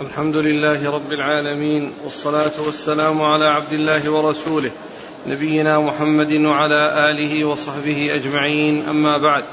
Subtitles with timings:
[0.00, 4.70] الحمد لله رب العالمين والصلاة والسلام على عبد الله ورسوله
[5.26, 9.44] نبينا محمد وعلى آله وصحبه أجمعين أما بعد.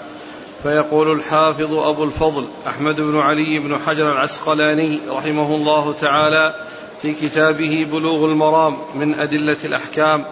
[0.64, 6.56] فيقول الحافظ أبو الفضل أحمد بن علي بن حجر العسقلاني رحمه الله تعالى
[7.02, 10.26] في كتابه بلوغ المرام من أدلة الأحكام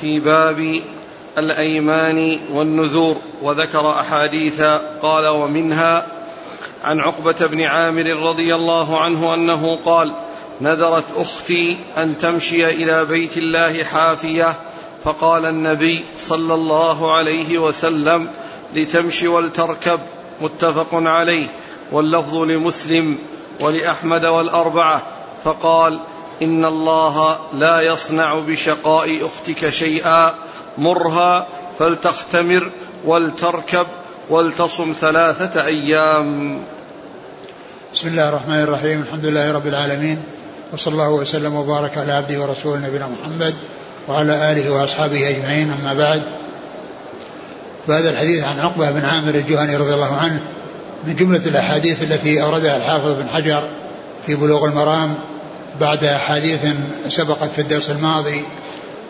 [0.00, 0.80] في باب
[1.38, 4.60] الأيمان والنذور وذكر أحاديث
[5.02, 6.06] قال ومنها
[6.84, 10.12] عن عقبة بن عامر رضي الله عنه أنه قال
[10.60, 14.56] نذرت أختي أن تمشي إلى بيت الله حافية
[15.04, 18.28] فقال النبي صلى الله عليه وسلم
[18.74, 20.00] لتمشي ولتركب
[20.40, 21.46] متفق عليه
[21.92, 23.18] واللفظ لمسلم
[23.60, 25.02] ولأحمد والأربعة
[25.44, 26.00] فقال
[26.42, 30.34] إن الله لا يصنع بشقاء أختك شيئا
[30.78, 31.46] مرها
[31.78, 32.70] فلتختمر
[33.04, 33.86] ولتركب
[34.30, 36.60] ولتصم ثلاثة أيام.
[37.94, 39.02] بسم الله الرحمن الرحيم.
[39.02, 40.18] الحمد لله رب العالمين.
[40.72, 43.54] وصلى الله وسلم وبارك على عبده ورسوله نبينا محمد
[44.08, 45.70] وعلى آله وأصحابه أجمعين.
[45.70, 46.22] أما بعد
[47.86, 50.40] فهذا الحديث عن عقبة بن عامر الجهني رضي الله عنه
[51.04, 53.62] من جملة الأحاديث التي أوردها الحافظ بن حجر
[54.26, 55.14] في بلوغ المرام
[55.80, 56.60] بعد أحاديث
[57.08, 58.44] سبقت في الدرس الماضي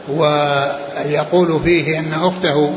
[0.09, 2.75] ويقول فيه أن أخته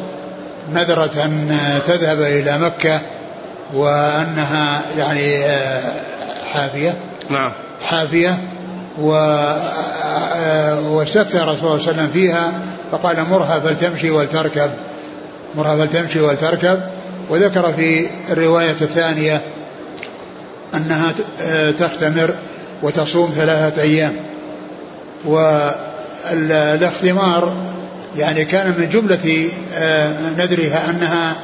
[0.74, 3.02] نذرت أن تذهب إلى مكة
[3.74, 5.92] وأنها يعني آه،
[6.54, 6.96] حافية.
[7.30, 7.52] نعم.
[7.90, 8.38] حافية.
[9.02, 9.14] و
[10.36, 12.52] آه، واستفتى الرسول صلى الله عليه وسلم فيها
[12.92, 14.72] فقال مرها فلتمشي ولتركب.
[15.56, 16.80] مرها فلتمشي ولتركب.
[17.30, 19.42] وذكر في الرواية الثانية
[20.74, 22.34] أنها آه، تختمر
[22.84, 24.14] وتصوم ثلاثة أيام.
[26.32, 27.54] والإختمار
[28.18, 29.50] يعني كان من جملة
[30.38, 31.36] نذرها أنها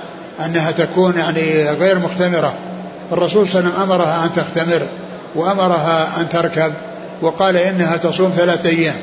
[0.45, 2.53] أنها تكون يعني غير مختمرة.
[3.11, 4.81] الرسول صلى الله عليه وسلم أمرها أن تختمر
[5.35, 6.73] وأمرها أن تركب
[7.21, 8.95] وقال إنها تصوم ثلاثة أيام.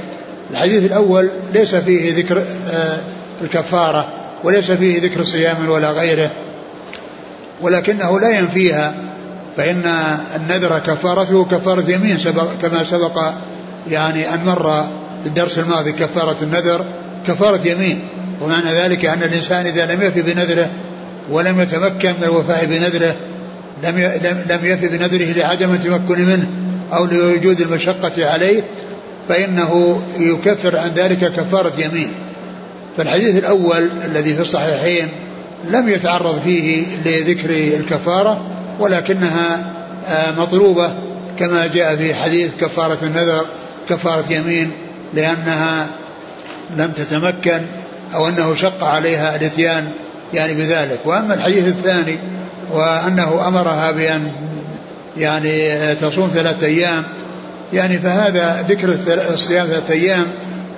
[0.50, 2.98] الحديث الأول ليس فيه ذكر آه،
[3.42, 4.06] الكفارة
[4.44, 6.30] وليس فيه ذكر صيام ولا غيره
[7.60, 8.94] ولكنه لا ينفيها
[9.56, 9.94] فإن
[10.36, 13.32] النذر كفارته كفارة يمين سبق كما سبق
[13.90, 14.84] يعني أن مر
[15.22, 16.84] في الدرس الماضي كفارة النذر
[17.26, 18.00] كفارة يمين.
[18.40, 20.68] ومعنى ذلك أن الإنسان إذا لم يفي بنذره
[21.30, 23.14] ولم يتمكن من الوفاء بنذره
[23.82, 23.98] لم
[24.50, 26.46] لم يفي بنذره لعدم التمكن منه
[26.92, 28.64] أو لوجود المشقة عليه
[29.28, 32.10] فإنه يكفر عن ذلك كفارة يمين.
[32.96, 35.08] فالحديث الأول الذي في الصحيحين
[35.70, 38.42] لم يتعرض فيه لذكر الكفارة
[38.78, 39.72] ولكنها
[40.08, 40.92] آه، مطلوبة
[41.38, 43.46] كما جاء في حديث كفارة النذر
[43.88, 44.70] كفارة يمين
[45.14, 45.86] لأنها
[46.76, 47.60] لم تتمكن
[48.14, 49.88] أو أنه شق عليها الإتيان
[50.34, 50.98] يعني بذلك.
[51.04, 52.18] وأما الحديث الثاني
[52.70, 54.32] وأنه أمرها بأن
[55.16, 57.02] يعني تصوم ثلاثة أيام
[57.72, 58.96] يعني فهذا ذكر
[59.32, 60.26] الصيام ثلاثة أيام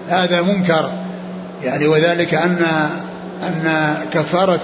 [0.09, 0.91] هذا منكر.
[1.65, 2.67] يعني وذلك أن
[3.43, 4.61] أن كفارة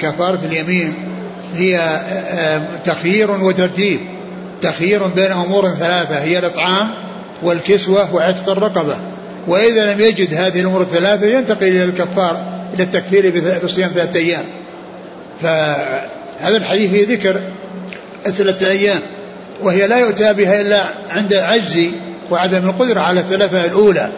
[0.00, 0.94] كفارة اليمين
[1.56, 2.00] هي
[2.84, 4.00] تخيير وترتيب.
[4.62, 6.90] تخيير بين أمور ثلاثة هي الإطعام
[7.42, 8.96] والكسوة وعتق الرقبة.
[9.48, 14.44] وإذا لم يجد هذه الأمور الثلاثة ينتقل إلى الكفار إلى التكفير بصيام ثلاثة أيام.
[15.42, 17.40] فهذا الحديث فيه ذكر
[18.26, 19.00] الثلاثة أيام
[19.62, 21.86] وهي لا يؤتى بها إلا عند عجز
[22.30, 24.08] وعدم القدرة على الثلاثة الأولى.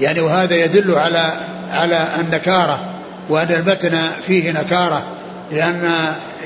[0.00, 1.32] يعني وهذا يدل على
[1.70, 2.80] على النكارة
[3.28, 5.02] وأن المتن فيه نكارة
[5.52, 5.92] لأن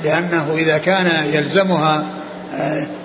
[0.04, 2.04] لأنه إذا كان يلزمها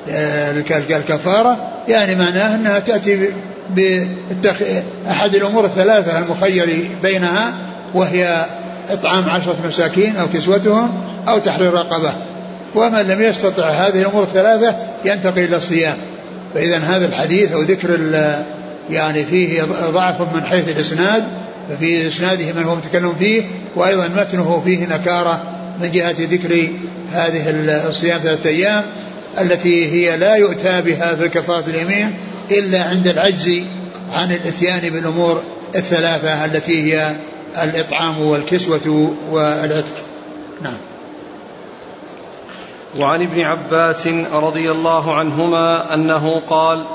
[0.10, 0.52] آه،
[0.90, 3.30] الكفارة يعني معناه أنها تأتي
[3.70, 7.54] بأحد الأمور الثلاثة المخير بينها
[7.96, 8.46] وهي
[8.90, 10.90] إطعام عشرة مساكين أو كسوتهم
[11.28, 12.12] أو تحرير رقبة.
[12.76, 14.76] ومن لم يستطع هذه الأمور الثلاثة
[15.06, 15.98] ينتقل إلى الصيام.
[16.54, 18.00] فإذا هذا الحديث أو ذكر
[18.90, 21.24] يعني فيه ضعف من حيث الإسناد
[21.70, 23.44] ففي إسناده من هو متكلم فيه
[23.76, 25.44] وأيضا متنه فيه نكارة
[25.82, 26.70] من جهة ذكر
[27.14, 27.44] هذه
[27.90, 28.84] الصيام ثلاثة أيام
[29.42, 32.14] التي هي لا يؤتى بها في كفارة اليمين
[32.52, 33.60] إلا عند العجز
[34.14, 35.44] عن الإتيان بالأمور
[35.76, 37.16] الثلاثة التي هي
[37.64, 40.04] الإطعام والكسوة والعتق.
[40.62, 40.78] نعم.
[43.00, 46.86] وعن ابن عباس رضي الله عنهما أنه قال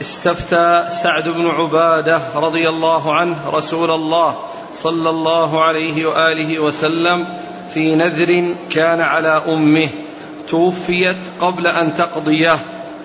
[0.00, 4.36] استفتى سعد بن عبادة رضي الله عنه رسول الله
[4.74, 7.26] صلى الله عليه وآله وسلم
[7.74, 9.88] في نذر كان على أمه
[10.48, 12.58] توفيت قبل أن تقضيه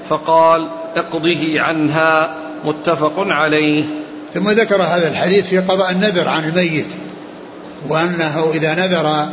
[0.10, 2.36] فقال اقضه عنها
[2.66, 3.84] متفق عليه.
[4.34, 6.88] ثم ذكر هذا الحديث في قضاء النذر عن الميت
[7.88, 9.30] وأنه إذا نذر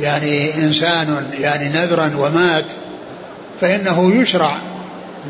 [0.00, 2.64] يعني إنسان يعني نذرا ومات
[3.60, 4.58] فإنه يشرع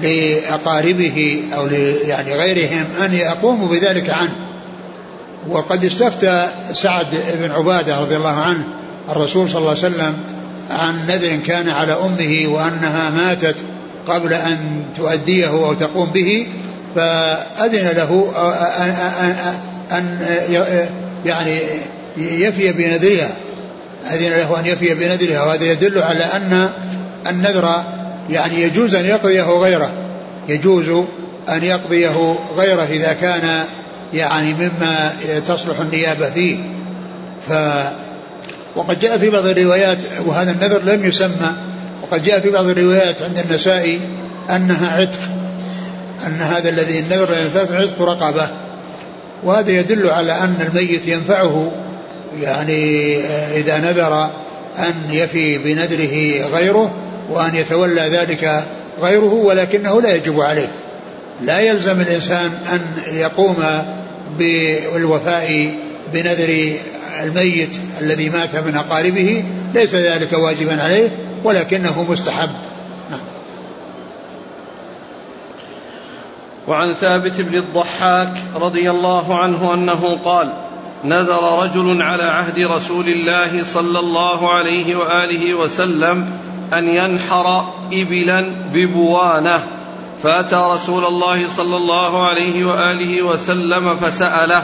[0.03, 1.67] لأقاربه أو
[2.07, 4.49] يعني غيرهم أن يقوموا بذلك عنه.
[5.49, 8.65] وقد استفتى سعد بن عبادة رضي الله عنه
[9.09, 10.15] الرسول صلى الله عليه وسلم
[10.71, 13.57] عن نذر كان على أمه وأنها ماتت
[14.09, 16.47] قبل أن تؤديه أو تقوم به
[16.95, 18.33] فأذن له
[19.93, 20.19] أن
[21.25, 21.63] يعني
[22.17, 23.31] يفي بنذرها.
[24.13, 26.71] أذن له أن يفي بنذرها وهذا يدل على أن
[27.29, 27.85] النذر
[28.31, 29.93] يعني يجوز أن يقضيه غيره.
[30.49, 30.89] يجوز
[31.49, 33.65] أن يقضيه غيره إذا كان
[34.15, 35.13] يعني مما
[35.49, 36.59] تصلح النيابة فيه.
[37.49, 37.53] ف
[38.77, 41.53] وقد جاء في بعض الروايات وهذا النذر لم يسمى
[42.03, 44.01] وقد جاء في بعض الروايات عند النسائي
[44.51, 45.38] أنها عتق.
[46.27, 47.35] أن هذا الذي النذر
[47.73, 48.49] عتق رقبة.
[49.45, 51.73] وهذا يدل على أن الميت ينفعه
[52.41, 53.17] يعني
[53.57, 54.31] إذا نذر
[54.79, 56.95] أن يفي بنذره غيره
[57.31, 58.65] وأن يتولى ذلك
[59.03, 60.69] غيره ولكنه لا يجب عليه.
[61.43, 62.81] لا يلزم الإنسان أن
[63.13, 63.65] يقوم
[64.39, 65.75] بالوفاء
[66.13, 66.73] بنذر
[67.23, 69.45] الميت الذي مات من أقاربه.
[69.75, 71.09] ليس ذلك واجبا عليه
[71.45, 72.51] ولكنه مستحب.
[76.69, 80.53] وعن ثابت بن الضحاك رضي الله عنه أنه قال
[81.05, 86.31] نذر رجل على عهد رسول الله صلى الله عليه وآله وسلم
[86.75, 89.65] أن ينحر إبلا ببوانة.
[90.23, 94.63] فأتى رسول الله صلى الله عليه وآله وسلم فسأله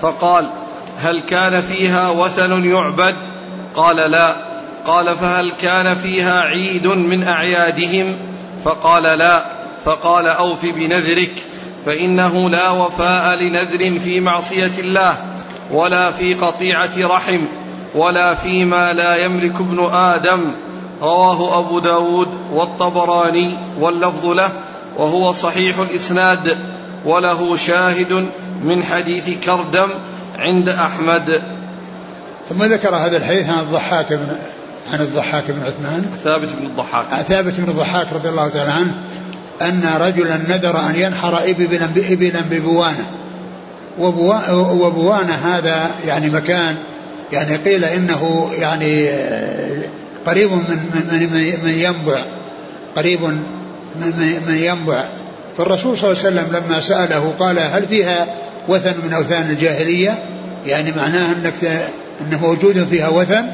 [0.00, 0.50] فقال
[0.98, 3.14] هل كان فيها وثن يعبد؟
[3.74, 4.34] قال لا.
[4.86, 8.16] قال فهل كان فيها عيد من أعيادهم؟
[8.64, 9.61] فقال لا.
[9.84, 11.32] فقال أوف بنذرك
[11.86, 15.16] فإنه لا وفاء لنذر في معصية الله
[15.70, 17.40] ولا في قطيعة رحم
[17.94, 20.52] ولا فيما لا يملك ابن آدم.
[21.02, 24.50] رواه أبو داود والطبراني واللفظ له
[24.96, 26.58] وهو صحيح الإسناد
[27.04, 28.26] وله شاهد
[28.64, 29.90] من حديث كردم
[30.38, 31.42] عند أحمد.
[32.48, 34.36] ثم ذكر هذا الحديث عن الضحاك بن
[34.92, 36.06] عن الضحاك بن عثمان.
[36.24, 37.06] ثابت بن الضحاك.
[37.06, 38.94] ثابت بن الضحاك رضي الله تعالى عنه
[39.68, 43.06] أن رجلا نذر أن ينحر إبلا إبلا ببوانة.
[43.98, 46.76] وبوانة هذا يعني مكان
[47.32, 49.08] يعني قيل إنه يعني
[50.26, 52.24] قريب من من من, من ينبع.
[52.96, 55.04] قريب من من ينبع.
[55.58, 58.26] فالرسول صلى الله عليه وسلم لما سأله قال هل فيها
[58.68, 60.18] وثن من أوثان الجاهلية؟
[60.66, 61.88] يعني معناه أنك
[62.20, 63.44] أنه موجود فيها وثن؟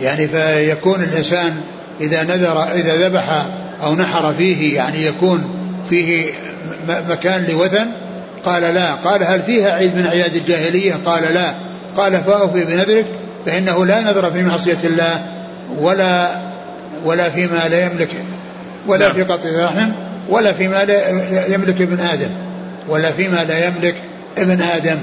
[0.00, 1.56] يعني فيكون الإنسان
[2.00, 3.42] إذا نذر إذا ذبح
[3.82, 5.44] أو نحر فيه يعني يكون
[5.90, 6.32] فيه
[7.08, 7.86] مكان لوثن
[8.44, 8.94] قال لا.
[8.94, 11.54] قال هل فيها عيد من أعياد الجاهلية؟ قال لا.
[11.96, 13.06] قال فأوفي بنذرك
[13.46, 15.26] فإنه لا نذر في معصية الله
[15.80, 16.28] ولا
[17.04, 18.10] ولا فيما لا يملك
[18.86, 19.16] ولا نعم.
[19.16, 19.90] في قطع رحم
[20.28, 21.08] ولا فيما لا
[21.54, 22.30] يملك ابن آدم
[22.88, 23.94] ولا فيما لا يملك
[24.38, 24.98] ابن آدم.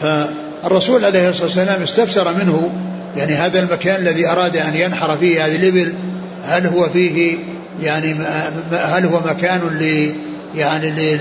[0.00, 2.70] فالرسول عليه الصلاة والسلام استفسر منه
[3.16, 5.94] يعني هذا المكان الذي أراد أن ينحر فيه هذه الإبل
[6.44, 7.36] هل هو فيه
[7.82, 8.14] يعني
[8.72, 10.12] هل هو مكان ل
[10.56, 11.16] يعني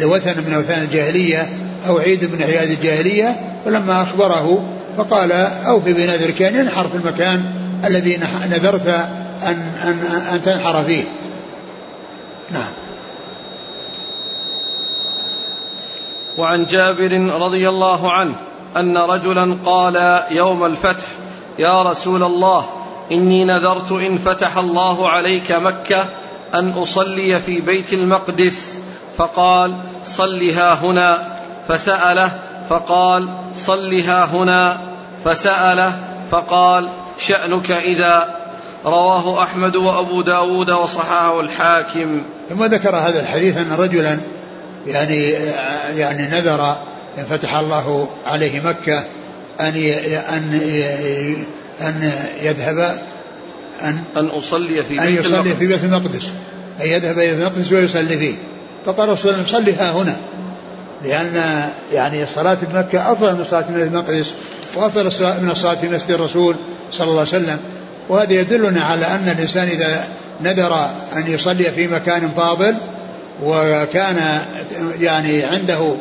[0.00, 1.48] لوثن من أوثان الجاهلية
[1.88, 4.64] أو عيد من أعياد الجاهلية؟ فلما أخبره
[4.96, 7.44] فقال أوفي بنذرك أن ينحر في المكان
[7.84, 8.20] الذي
[8.50, 8.86] نذرت
[9.42, 9.98] أن, أن,
[10.32, 11.04] أن تنحر فيه.
[12.52, 12.70] نعم.
[16.38, 18.34] وعن جابر رضي الله عنه
[18.76, 21.06] أن رجلا قال يوم الفتح
[21.58, 22.64] يا رسول الله
[23.12, 26.04] إني نذرت إن فتح الله عليك مكة
[26.54, 28.78] أن أصلي في بيت المقدس.
[29.16, 29.74] فقال
[30.04, 31.38] صلها هنا.
[31.68, 32.38] فسأله
[32.68, 34.80] فقال صلها هنا.
[35.24, 35.98] فسأله
[36.30, 36.88] فقال
[37.18, 38.34] شأنك إذا؟
[38.84, 42.22] رواه أحمد وأبو داود وصححه الحاكم.
[42.48, 44.18] ثم ذكر هذا الحديث أن رجلا
[44.86, 45.30] يعني
[45.94, 46.76] يعني نذر
[47.30, 49.04] فتح الله عليه مكة
[49.60, 49.76] أن
[50.28, 50.60] أن
[51.80, 52.98] أن يذهب
[53.82, 56.26] ان أن أصلي في بيت ان يصلي في بيت المقدس.
[56.82, 58.34] أن يذهب إلى المقدس ويصلي فيه.
[58.86, 60.16] فقال رسول الله صلي ها هنا.
[61.04, 64.32] لأن يعني الصلاة في مكة أفضل من الصلاة في المقدس
[64.74, 65.04] وأفضل
[65.42, 66.56] من الصلاة في مسجد الرسول
[66.92, 67.58] صلى الله عليه وسلم.
[68.08, 70.04] وهذا يدلنا على أن الإنسان إذا
[70.40, 70.74] نذر
[71.16, 72.74] أن يصلي في مكان فاضل
[73.42, 74.38] وكان
[75.00, 75.94] يعني عنده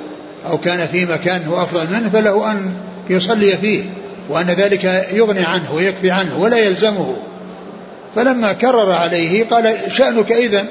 [0.50, 2.74] أو كان في مكان هو أفضل منه فله أن
[3.10, 3.84] يصلي فيه
[4.30, 7.16] وأن ذلك يغني عنه ويكفي عنه ولا يلزمه.
[8.16, 10.66] فلما كرر عليه قال شأنك إذا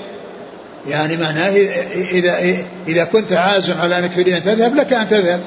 [0.89, 1.53] يعني معناه
[2.13, 2.39] إذا
[2.89, 5.41] إذا كنت عازم على أنك تريد أن تذهب لك أن تذهب.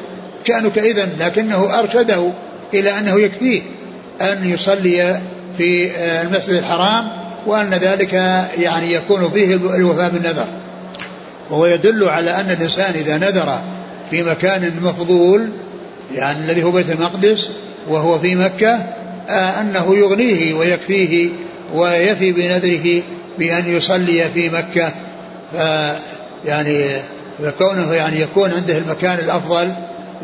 [0.47, 2.29] شأنك إذا لكنه أرشده
[2.73, 3.61] إلى أنه يكفيه
[4.21, 5.21] أن يصلي
[5.57, 7.09] في المسجد الحرام
[7.45, 8.13] وأن ذلك
[8.57, 10.47] يعني يكون فيه الوفاء بالنذر.
[11.49, 13.59] وهو يدل على أن الإنسان إذا نذر
[14.13, 15.49] في مكان مفضول
[16.15, 17.49] يعني الذي هو بيت المقدس
[17.89, 18.79] وهو في مكة
[19.29, 21.29] آه أنه يغنيه ويكفيه
[21.73, 23.03] ويفي بنذره
[23.39, 24.91] بأن يصلي في مكة.
[25.53, 25.57] ف
[26.45, 26.85] يعني
[27.43, 29.71] فكونه يعني يكون عنده المكان الأفضل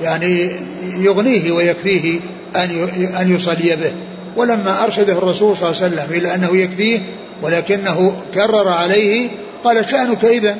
[0.01, 2.19] يعني يغنيه ويكفيه
[2.55, 2.89] أن
[3.21, 3.91] أن يصلي به.
[4.35, 6.99] ولما أرشده الرسول صلى الله عليه وسلم إلى أنه يكفيه
[7.41, 9.29] ولكنه كرر عليه
[9.63, 10.57] قال شأنك إذا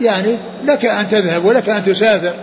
[0.00, 2.34] يعني لك أن تذهب ولك أن تسافر.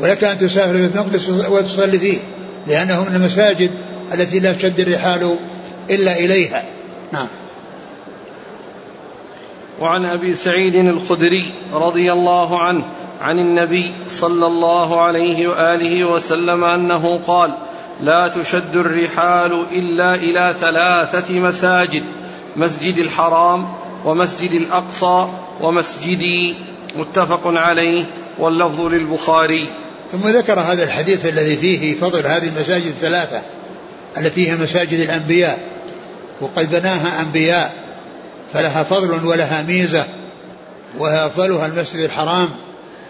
[0.00, 2.18] ولك أن تسافر في المقدس وتصلي فيه
[2.66, 3.70] لأنه من المساجد
[4.14, 5.36] التي لا تشد الرحال
[5.90, 6.64] إلا إليها.
[7.12, 7.26] نعم.
[9.80, 12.84] وعن أبي سعيد الخدري رضي الله عنه
[13.20, 17.54] عن النبي صلى الله عليه وآله وسلم أنه قال
[18.02, 22.02] لا تشد الرحال إلا إلى ثلاثة مساجد
[22.56, 23.68] مسجد الحرام
[24.04, 25.28] ومسجد الأقصى
[25.60, 26.56] ومسجدي.
[26.96, 28.04] متفق عليه
[28.38, 29.70] واللفظ للبخاري.
[30.12, 33.42] ثم ذكر هذا الحديث الذي فيه فضل هذه المساجد الثلاثة
[34.18, 35.58] التي هي مساجد الأنبياء
[36.40, 37.74] وقد بناها أنبياء
[38.52, 40.04] فلها فضل ولها ميزة
[40.98, 42.48] وافضلها المسجد الحرام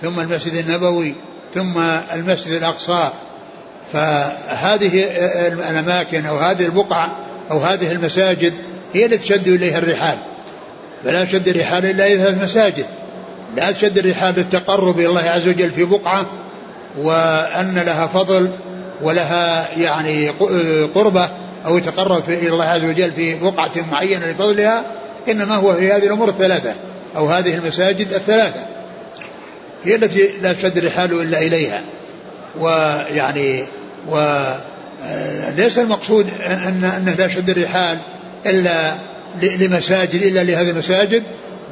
[0.03, 1.15] ثم المسجد النبوي
[1.55, 1.79] ثم
[2.15, 3.11] المسجد الأقصى.
[3.93, 5.05] فهذه
[5.71, 7.09] الأماكن أو هذه البقع
[7.51, 8.55] أو هذه المساجد
[8.95, 10.19] هي التي تشد إليها الرحال.
[11.05, 12.87] فلا تشد الرحال إلا إلى ثلاث مساجد.
[13.57, 16.27] لا تشد الرحال للتقرب إلى الله عز وجل في بقعة
[16.99, 18.51] وأن لها فضل
[19.03, 20.29] ولها يعني
[20.95, 21.29] قربة
[21.67, 24.83] أو يتقرب إلى الله عز وجل في بقعه معينة لفضلها
[25.29, 26.75] إنما هو في هذه الأمور الثلاثة
[27.17, 28.61] أو هذه المساجد الثلاثة
[29.85, 31.83] هي التي لا تشد الرحال إلا إليها.
[32.59, 33.65] ويعني
[34.09, 37.99] وليس المقصود ان أنه لا يشد الرحال
[38.47, 38.93] إلا
[39.43, 41.23] لمساجد إلا لهذه المساجد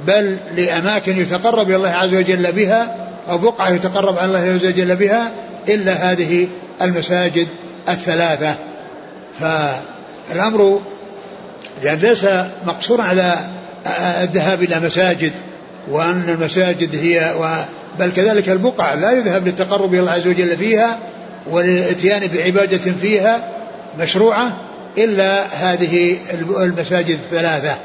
[0.07, 2.97] بل لأماكن يتقرب إلى الله عز وجل بها
[3.31, 5.31] أو بقعة يتقرب على الله عز وجل بها
[5.69, 6.49] إلا هذه
[6.83, 7.49] المساجد
[7.89, 8.55] الثلاثة.
[9.41, 10.81] فالأمر
[11.83, 12.27] يعني ليس
[12.67, 13.39] مقصورا على
[14.23, 15.33] الذهاب إلى مساجد
[15.91, 17.35] وأن المساجد هي
[17.99, 20.99] بل كذلك البقع لا يذهب للتقرب إلى الله عز وجل فيها
[21.51, 23.49] والإتيان بعبادة فيها
[23.99, 24.57] مشروعة
[24.99, 26.17] إلا هذه
[26.61, 27.77] المساجد الثلاثة.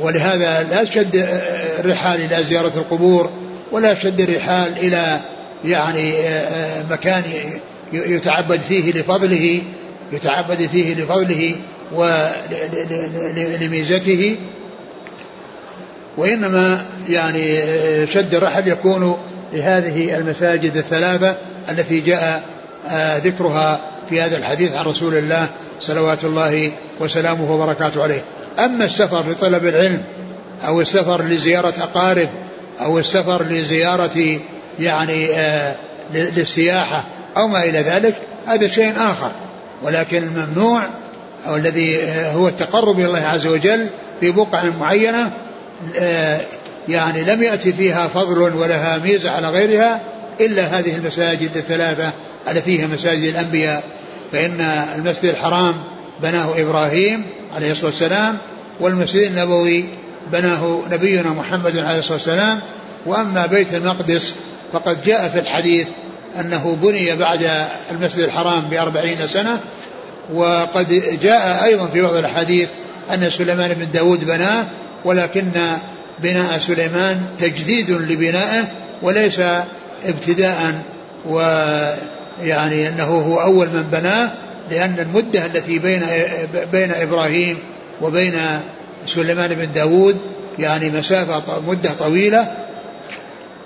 [0.00, 1.28] ولهذا لا تشد
[1.78, 3.30] الرحال إلى زيارة القبور
[3.72, 5.20] ولا تشد الرحال إلى
[5.64, 6.14] يعني
[6.90, 7.22] مكان
[7.92, 9.62] يتعبد فيه لفضله
[10.12, 11.56] يتعبد فيه لفضله
[13.52, 14.36] ولميزته
[16.16, 17.62] وإنما يعني
[18.06, 19.16] شد الرحل يكون
[19.52, 21.36] لهذه المساجد الثلاثة
[21.70, 22.42] التي جاء
[22.88, 25.48] آه، ذكرها في هذا الحديث عن رسول الله
[25.80, 28.22] صلوات الله وسلامه وبركاته عليه.
[28.58, 30.02] أما السفر لطلب العلم
[30.66, 32.28] أو السفر لزيارة أقارب
[32.80, 34.38] أو السفر لزيارة
[34.80, 35.74] يعني آه،
[36.14, 37.04] للسياحة
[37.36, 38.14] أو ما إلى ذلك
[38.46, 39.30] هذا شيء آخر.
[39.82, 40.88] ولكن الممنوع
[41.46, 43.86] أو الذي آه، هو التقرب إلى الله عز وجل
[44.20, 45.30] في بقعة معينة
[45.98, 46.40] آه،
[46.88, 50.00] يعني لم يأتي فيها فضل ولها ميزة على غيرها
[50.40, 52.12] إلا هذه المساجد الثلاثة
[52.50, 53.82] التي فيها مساجد الأنبياء.
[54.32, 54.60] فإن
[54.96, 55.74] المسجد الحرام
[56.22, 57.24] بناه إبراهيم
[57.56, 58.38] عليه الصلاة والسلام
[58.80, 59.84] والمسجد النبوي
[60.32, 62.60] بناه نبينا محمد عليه الصلاة والسلام
[63.06, 64.34] وأما بيت المقدس
[64.72, 65.86] فقد جاء في الحديث
[66.40, 67.50] أنه بني بعد
[67.90, 69.58] المسجد الحرام بأربعين سنة
[70.34, 72.68] وقد جاء أيضا في بعض الأحاديث
[73.14, 74.64] أن سليمان بن داود بناه
[75.04, 75.50] ولكن
[76.22, 78.64] بناء سليمان تجديد لبنائه
[79.02, 79.40] وليس
[80.04, 80.82] ابتداء
[81.26, 84.30] ويعني أنه هو أول من بناه
[84.70, 86.06] لأن المدة التي بين
[86.72, 87.58] بين إبراهيم
[88.02, 88.34] وبين
[89.06, 90.16] سليمان بن داود
[90.58, 92.52] يعني مسافة مدة طويلة.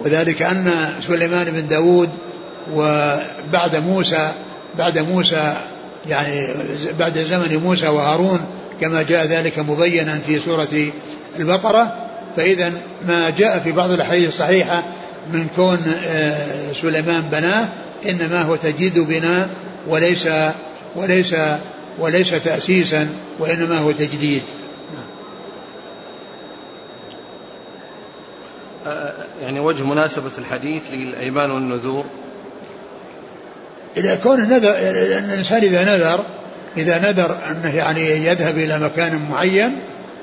[0.01, 0.73] وذلك أن
[1.07, 2.11] سليمان بن داود
[2.75, 4.31] وبعد موسى
[4.79, 5.55] بعد موسى
[6.09, 6.47] يعني
[6.99, 8.41] بعد زمن موسى وهارون
[8.81, 10.69] كما جاء ذلك مبينا في سورة
[11.39, 11.97] البقرة.
[12.37, 12.73] فإذا
[13.07, 14.83] ما جاء في بعض الأحاديث الصحيحة
[15.33, 17.69] من كون آه، سليمان بناه
[18.09, 19.49] إنما هو تجديد بناء
[19.87, 20.29] وليس
[20.97, 21.35] وليس
[21.99, 23.09] وليس تأسيسا
[23.39, 24.43] وإنما هو تجديد.
[29.43, 32.05] يعني وجه مناسبة الحديث للأيمان والنذور.
[33.97, 34.71] إذا كون النذر
[35.19, 36.21] الإنسان إذا نذر
[36.77, 39.79] إذا نذر أنه يعني يذهب إلى مكان معين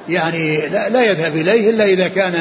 [0.10, 2.34] يعني لا, لا يذهب إليه إلا إذا كان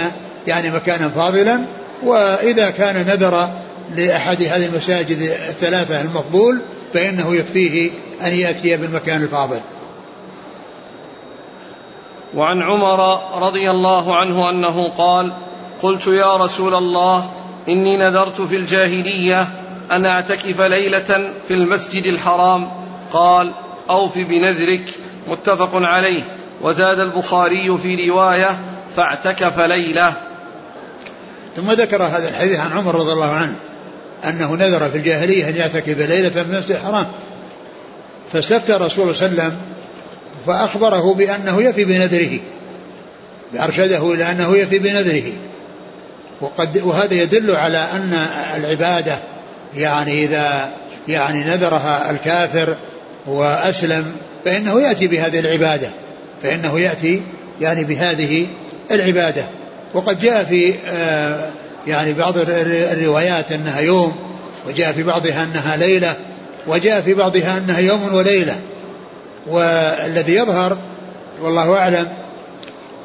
[0.46, 1.64] يعني مكانا فاضلا
[2.02, 3.48] وإذا كان نذر
[3.96, 6.60] لأحد هذه المساجد الثلاثة المفضول
[6.94, 7.90] فإنه يكفيه
[8.22, 9.60] أن يأتي بالمكان الفاضل.
[12.34, 15.32] وعن عمر رضي الله عنه أنه قال
[15.82, 17.30] قلت يا رسول الله
[17.68, 19.48] إني نذرت في الجاهلية
[19.90, 22.70] أن أعتكف ليلة في المسجد الحرام.
[23.12, 23.52] قال
[23.90, 24.84] أوف بنذرك
[25.28, 26.22] متفق عليه.
[26.62, 28.58] وزاد البخاري في رواية
[28.96, 30.12] فاعتكف ليلة.
[31.56, 33.54] ثم ذكر هذا الحديث عن عمر رضي الله عنه
[34.24, 37.06] أنه نذر في الجاهلية أن يعتكف ليلة في المسجد الحرام.
[38.32, 39.60] فاستفتى الرسول صلى الله عليه وسلم
[40.46, 42.38] فأخبره بأنه يفي بنذره
[43.64, 45.32] أرشده إلى أنه يفي بنذره.
[46.40, 48.26] وقد وهذا يدل على أن
[48.56, 49.18] العبادة
[49.76, 50.72] يعني إذا
[51.08, 52.76] يعني نذرها الكافر
[53.26, 54.12] وأسلم
[54.44, 55.88] فإنه يأتي بهذه العبادة
[56.42, 57.22] فإنه يأتي
[57.60, 58.46] يعني بهذه
[58.90, 59.44] العبادة.
[59.94, 61.50] وقد جاء في آه،
[61.86, 64.16] يعني بعض الروايات أنها يوم
[64.66, 66.16] وجاء في بعضها أنها ليلة
[66.66, 68.58] وجاء في بعضها أنها يوم وليلة.
[69.46, 70.78] والذي يظهر
[71.42, 72.08] والله أعلم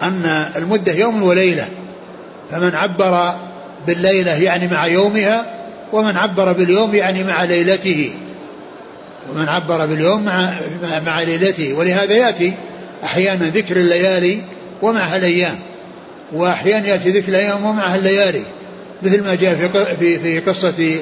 [0.01, 0.25] أن
[0.55, 1.67] المدة يوم وليلة.
[2.53, 3.33] فمن عبر
[3.87, 5.45] بالليلة يعني مع يومها
[5.93, 8.11] ومن عبر باليوم يعني مع ليلته.
[9.31, 10.53] ومن عبر باليوم مع
[11.05, 11.73] مع ليلته.
[11.73, 12.53] ولهذا يأتي
[13.03, 14.41] أحيانا ذكر الليالي
[14.81, 15.55] ومعها الأيام
[16.33, 18.43] وأحيانا يأتي ذكر الأيام ومعها الليالي
[19.03, 20.99] مثل ما جاء في في في قصة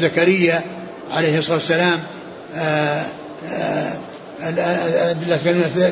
[0.00, 0.60] زكريا
[1.10, 2.00] عليه الصلاة والسلام
[2.56, 3.02] آه،
[3.52, 3.92] آه،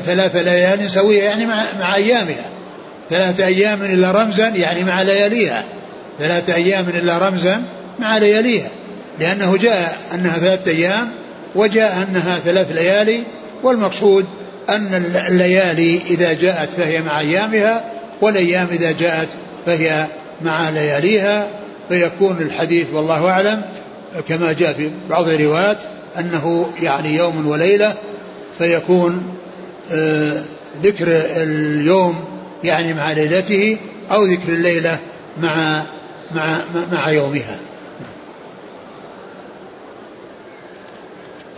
[0.05, 2.58] ثلاث ليال سوية يعني مع, مع أيامها.
[3.09, 5.63] ثلاثة أيام إلا رمزا يعني مع لياليها.
[6.19, 7.63] ثلاثة أيام إلا رمزا
[7.99, 8.69] مع لياليها.
[9.19, 11.11] لأنه جاء أنها ثلاثة أيام
[11.55, 13.23] وجاء أنها ثلاث ليالي
[13.63, 14.25] والمقصود
[14.69, 17.83] أن الليالي إذا جاءت فهي مع أيامها
[18.21, 19.27] والأيام إذا جاءت
[19.65, 20.05] فهي
[20.41, 21.47] مع لياليها.
[21.89, 23.61] فيكون الحديث والله أعلم
[24.27, 25.77] كما جاء في بعض الروايات
[26.19, 27.93] أنه يعني يوم وليلة.
[28.57, 29.35] فيكون
[29.91, 30.41] آه،
[30.83, 33.77] ذكر اليوم يعني مع ليلته
[34.11, 34.99] أو ذكر الليلة
[35.41, 35.83] مع
[36.35, 36.57] مع
[36.91, 37.59] مع يومها.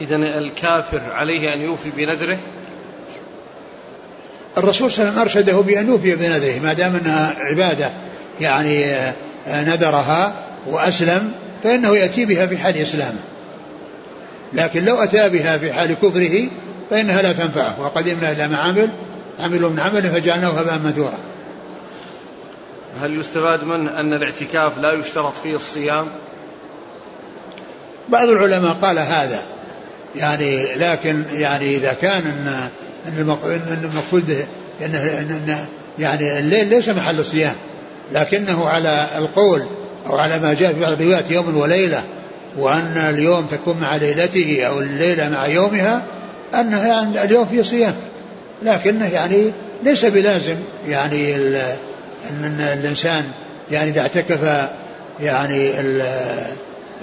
[0.01, 2.39] إذا الكافر عليه أن يوفي بنذره.
[4.57, 7.89] الرسول صلى الله عليه وسلم أرشده بأن يوفي بنذره ما دام أنها عبادة
[8.41, 9.13] يعني آه،
[9.47, 10.33] نذرها
[10.67, 11.31] وأسلم
[11.63, 13.19] فإنه يأتي بها في حال إسلامه.
[14.53, 16.47] لكن لو أتى بها في حال كفره
[16.89, 18.89] فإنها لا تنفعه وقدمنا إلى ما عمل
[19.39, 21.17] عملوا من عمل فجعلناه هباء منثورا.
[23.01, 26.07] هل يستفاد منه أن الاعتكاف لا يشترط فيه الصيام؟
[28.09, 29.39] بعض العلماء قال هذا.
[30.15, 32.69] يعني لكن يعني إذا كان أن
[33.07, 34.45] أن المقصود به
[34.85, 35.57] أن
[35.99, 37.55] يعني الليل ليس محل صيام.
[38.11, 39.65] لكنه على القول
[40.09, 42.03] أو على ما جاء في بعض الروايات يوم وليلة
[42.57, 46.03] وأن اليوم تكون مع ليلته أو الليلة مع يومها
[46.53, 47.95] أنه يعني اليوم في صيام.
[48.61, 49.51] لكنه يعني
[49.83, 50.55] ليس بلازم
[50.87, 51.35] يعني
[52.29, 53.31] أن الإنسان
[53.71, 54.69] يعني إذا اعتكف
[55.19, 55.79] يعني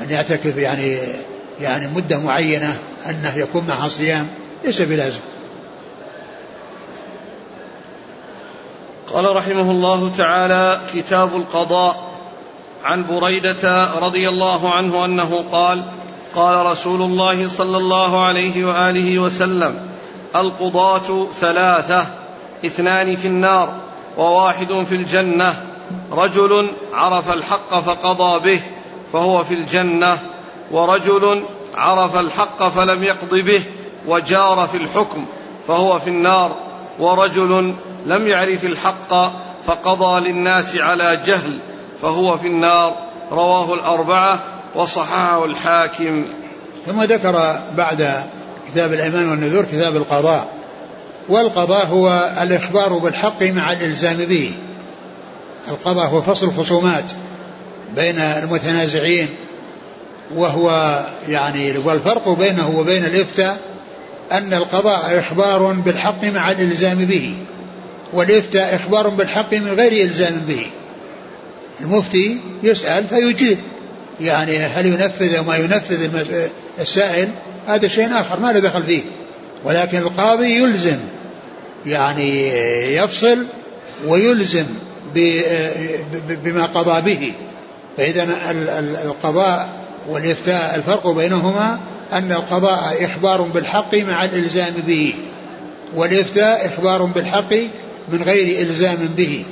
[0.02, 0.98] أن يعتكف يعني
[1.60, 2.78] يعني مدة معينة
[3.10, 4.26] أنه يكون معها صيام
[4.64, 5.20] ليس بلازم.
[9.12, 12.08] قال رحمه الله تعالى كتاب القضاء.
[12.84, 15.82] عن بريدة رضي الله عنه أنه قال
[16.34, 19.87] قال رسول الله صلى الله عليه وآله وسلم
[20.36, 22.06] القضاة ثلاثة
[22.66, 23.74] اثنان في النار
[24.16, 25.64] وواحد في الجنة.
[26.12, 28.62] رجل عرف الحق فقضى به
[29.12, 30.18] فهو في الجنة
[30.70, 33.62] ورجل عرف الحق فلم يقض به
[34.06, 35.24] وجار في الحكم
[35.68, 36.54] فهو في النار
[36.98, 37.74] ورجل
[38.06, 39.14] لم يعرف الحق
[39.66, 41.58] فقضى للناس على جهل
[42.02, 42.94] فهو في النار.
[43.32, 44.38] رواه الأربعة
[44.74, 46.24] وصححه الحاكم.
[46.86, 48.22] ثم ذكر بعد
[48.72, 50.48] كتاب الأيمان والنذور كتاب القضاء.
[51.28, 54.52] والقضاء هو الإخبار بالحق مع الإلزام به.
[55.68, 57.04] القضاء هو فصل الخصومات
[57.96, 59.28] بين المتنازعين
[60.34, 63.58] وهو يعني والفرق بينه وبين الإفتاء
[64.32, 67.34] أن القضاء إخبار بالحق مع الإلزام به
[68.12, 70.66] والإفتاء إخبار بالحق من غير إلزام به.
[71.80, 73.58] المفتي يسأل فيجيب.
[74.20, 76.26] يعني هل ينفذ أو ما ينفذ
[76.80, 77.28] السائل؟
[77.68, 79.02] هذا شيء آخر ما له دخل فيه.
[79.64, 80.98] ولكن القاضي يلزم
[81.86, 82.48] يعني
[82.96, 83.38] يفصل
[84.06, 84.66] ويلزم
[86.28, 87.32] بما قضى به.
[87.96, 88.28] فإذا
[89.04, 89.68] القضاء
[90.08, 91.78] والإفتاء الفرق بينهما
[92.12, 95.14] أن القضاء إخبار بالحق مع الإلزام به
[95.94, 97.54] والإفتاء إخبار بالحق
[98.08, 99.44] من غير إلزام به.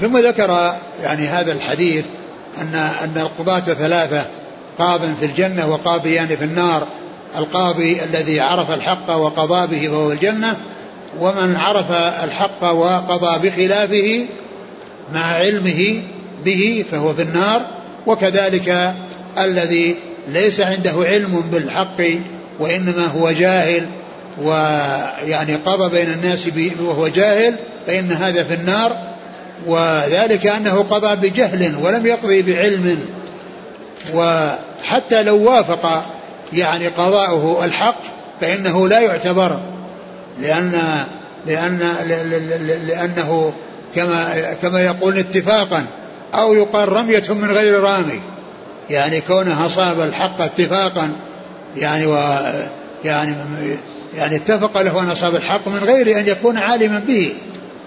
[0.00, 2.04] ثم ذكر يعني هذا الحديث
[2.60, 4.26] أن أن القضاة ثلاثة.
[4.78, 6.86] قاض في الجنة وقاضيان في النار.
[7.38, 10.56] القاضي الذي عرف الحق وقضى به فهو الجنة
[11.20, 11.90] ومن عرف
[12.24, 14.26] الحق وقضى بخلافه
[15.14, 16.02] مع علمه
[16.44, 17.62] به فهو في النار.
[18.06, 18.94] وكذلك
[19.38, 19.96] الذي
[20.28, 22.02] ليس عنده علم بالحق
[22.58, 23.86] وإنما هو جاهل
[24.42, 26.48] ويعني قضى بين الناس
[26.80, 27.54] وهو جاهل
[27.86, 28.96] فإن هذا في النار.
[29.66, 32.98] وذلك أنه قضى بجهل ولم يقضي بعلم.
[34.14, 36.02] وحتى لو وافق
[36.52, 38.00] يعني قضاؤه الحق
[38.40, 39.60] فإنه لا يعتبر
[40.40, 41.04] لأن
[41.46, 41.78] لأن
[42.86, 43.52] لأنه
[43.94, 45.86] كما كما يقول اتفاقا
[46.34, 48.20] أو يقال رمية من غير رامي.
[48.90, 51.10] يعني كونه أصاب الحق اتفاقا
[51.76, 52.18] يعني و
[53.04, 53.34] يعني
[54.16, 57.34] يعني اتفق له أن أصاب الحق من غير أن يكون عالما به.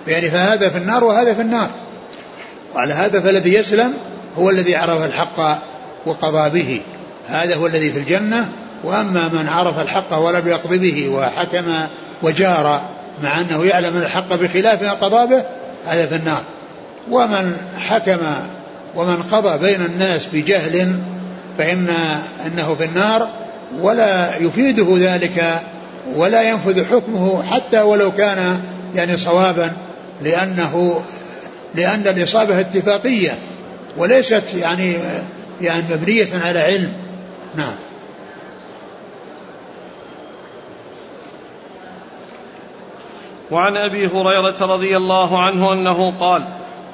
[0.08, 1.69] يعني فهذا في النار وهذا في النار.
[2.75, 3.93] وعلى هذا فالذي يسلم
[4.38, 5.58] هو الذي عرف الحق
[6.06, 6.82] وقضى به.
[7.28, 8.50] هذا هو الذي في الجنة.
[8.84, 11.74] وأما من عرف الحق ولم يقض به وحكم
[12.24, 12.82] وجار
[13.24, 15.44] مع أنه يعلم الحق بخلاف ما قضى به
[15.86, 16.41] هذا في النار.
[17.12, 18.18] ومن حكم
[18.96, 21.00] ومن قضى بين الناس بجهل
[21.58, 21.89] فإن
[22.46, 23.30] أنه في النار
[23.82, 25.62] ولا يفيده ذلك
[26.15, 28.62] ولا ينفذ حكمه حتى ولو كان
[28.96, 29.72] يعني صوابا
[30.22, 31.02] لأنه
[31.76, 33.32] لأن الإصابة اتفاقية
[33.98, 34.96] وليست يعني
[35.62, 36.94] يعني مبنية على علم.
[37.56, 37.76] نعم.
[43.52, 46.44] وعن أبي هريرة رضي الله عنه أنه قال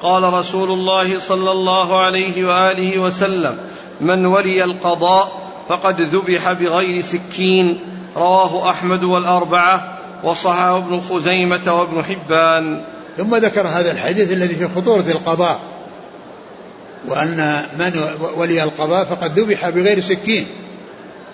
[0.02, 3.58] قال رسول الله صلى الله عليه وآله وسلم
[4.00, 5.32] من ولي القضاء
[5.68, 7.80] فقد ذبح بغير سكين
[8.16, 12.82] رواه أحمد والأربعة وصححه ابن خزيمة وابن حبان.
[13.16, 15.60] ثم ذكر هذا الحديث الذي في خطورة القضاء.
[17.08, 18.00] وأن من
[18.36, 20.46] ولي القضاء فقد ذبح بغير سكين.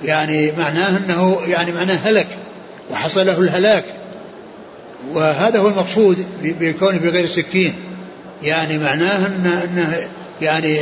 [0.05, 2.27] يعني معناه انه يعني معناه هلك
[2.91, 3.85] وحصل له الهلاك.
[5.13, 7.75] وهذا هو المقصود بكونه بغير سكين.
[8.43, 9.99] يعني معناه ان أنه
[10.43, 10.77] يعني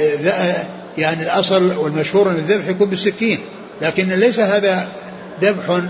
[0.98, 3.38] يعني الأصل والمشهور أن الذبح يكون بالسكين.
[3.82, 4.88] لكن ليس هذا
[5.42, 5.80] ذبح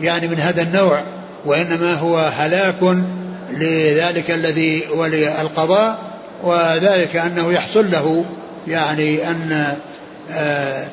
[0.00, 1.02] يعني من هذا النوع
[1.46, 2.96] وإنما هو هلاك
[3.52, 5.98] لذلك الذي ولي القضاء
[6.42, 8.24] وذلك أنه يحصل له
[8.68, 9.76] يعني أن
[10.30, 10.86] آه،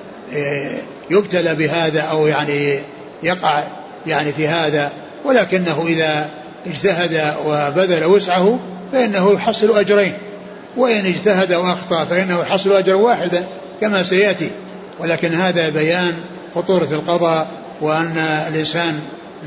[1.09, 2.79] يبتلى بهذا أو يعني
[3.23, 3.63] يقع
[4.07, 4.91] يعني في هذا
[5.25, 6.29] ولكنه إذا
[6.67, 8.59] اجتهد وبذل وسعه
[8.91, 10.13] فإنه يحصل أجرين.
[10.77, 13.43] وإن اجتهد وأخطأ فإنه يحصل أجرا واحدا
[13.81, 14.49] كما سيأتي.
[14.99, 16.13] ولكن هذا بيان
[16.55, 17.47] خطورة القضاء
[17.81, 18.99] وأن الإنسان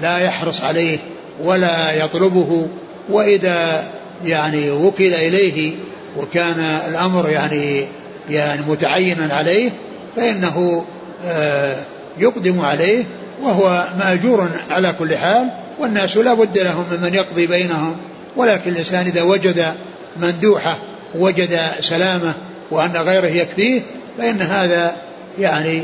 [0.03, 0.99] لا يحرص عليه
[1.45, 2.69] ولا يطلبه
[3.09, 3.85] وإذا
[4.25, 5.75] يعني وكل إليه
[6.17, 7.87] وكان الأمر يعني
[8.31, 9.71] يعني متعينا عليه
[10.17, 10.85] فإنه
[11.27, 11.77] آه،
[12.19, 13.05] يقدم عليه
[13.43, 17.97] وهو مأجور على كل حال والناس لا بد لهم من يقضي بينهم
[18.37, 19.75] ولكن الإنسان إذا وجد
[20.17, 20.79] مندوحة
[21.15, 22.35] وجد سلامة
[22.71, 23.83] وأن غيره يكفيه
[24.19, 24.97] فإن هذا
[25.39, 25.83] يعني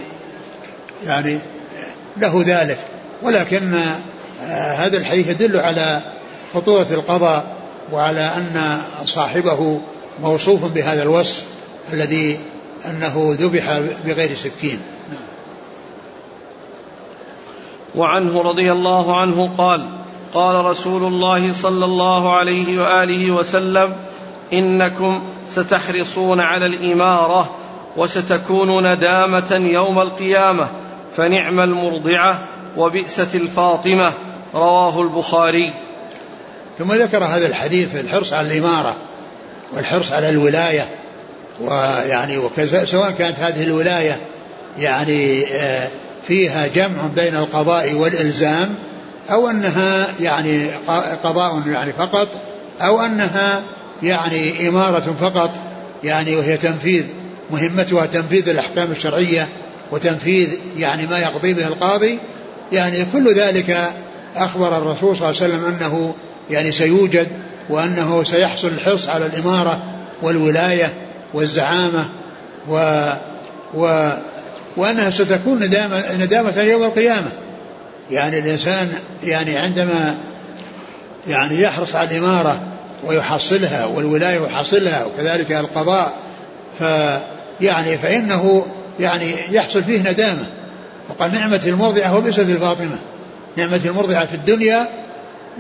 [1.07, 1.39] يعني
[2.17, 2.79] له ذلك.
[3.23, 3.75] ولكن
[4.43, 6.01] آه، هذا الحديث يدل على
[6.55, 7.45] خطورة القضاء
[7.93, 9.81] وعلى أن صاحبه
[10.23, 11.43] موصوف بهذا الوصف.
[11.93, 12.41] الذي
[12.91, 14.81] أنه ذبح بغير سكين.
[17.95, 19.89] وعنه رضي الله عنه قال
[20.35, 23.97] قال رسول الله صلى الله عليه وآله وسلم
[24.53, 27.51] إنكم ستحرصون على الإمارة
[27.97, 30.69] وستكون ندامة يوم القيامة
[31.17, 32.43] فنعم المرضعة
[32.77, 34.13] وبئست الفاطمة
[34.55, 35.73] رواه البخاري.
[36.79, 38.97] ثم ذكر هذا الحديث في الحرص على الإمارة
[39.73, 41.02] والحرص على الولاية
[41.63, 42.39] ويعني
[42.85, 44.17] سواء كانت هذه الولاية
[44.79, 45.89] يعني آه
[46.29, 48.75] فيها جمع بين القضاء والإلزام
[49.31, 50.71] أو أنها يعني
[51.25, 52.29] قضاء يعني فقط
[52.81, 53.63] أو أنها
[54.03, 55.51] يعني إمارة فقط
[56.05, 57.05] يعني وهي تنفيذ
[57.51, 59.49] مهمتها تنفيذ الأحكام الشرعية
[59.91, 60.49] وتنفيذ
[60.79, 62.19] يعني ما يقضي به القاضي.
[62.73, 63.91] يعني كل ذلك
[64.37, 66.15] أخبر الرسول صلى الله عليه وسلم أنه
[66.51, 67.29] يعني سيوجد
[67.69, 69.83] وأنه سيحصل الحرص على الإمارة
[70.23, 70.93] والولاية
[71.35, 72.05] والزعامة
[72.69, 73.07] و,
[73.75, 74.11] و
[74.77, 77.31] وأنها ستكون ندامة, ندامة يوم القيامة.
[78.11, 78.93] يعني الإنسان
[79.25, 80.15] يعني عندما
[81.29, 82.61] يعني يحرص على الإمارة
[83.05, 86.13] ويحصلها والولاية ويحصلها وكذلك القضاء
[86.79, 88.67] فيعني فإنه
[89.01, 90.47] يعني يحصل فيه ندامة.
[91.09, 92.99] وقال نعمة المرضعة وبئست الفاطمة.
[93.57, 94.89] نعمة المرضعة في الدنيا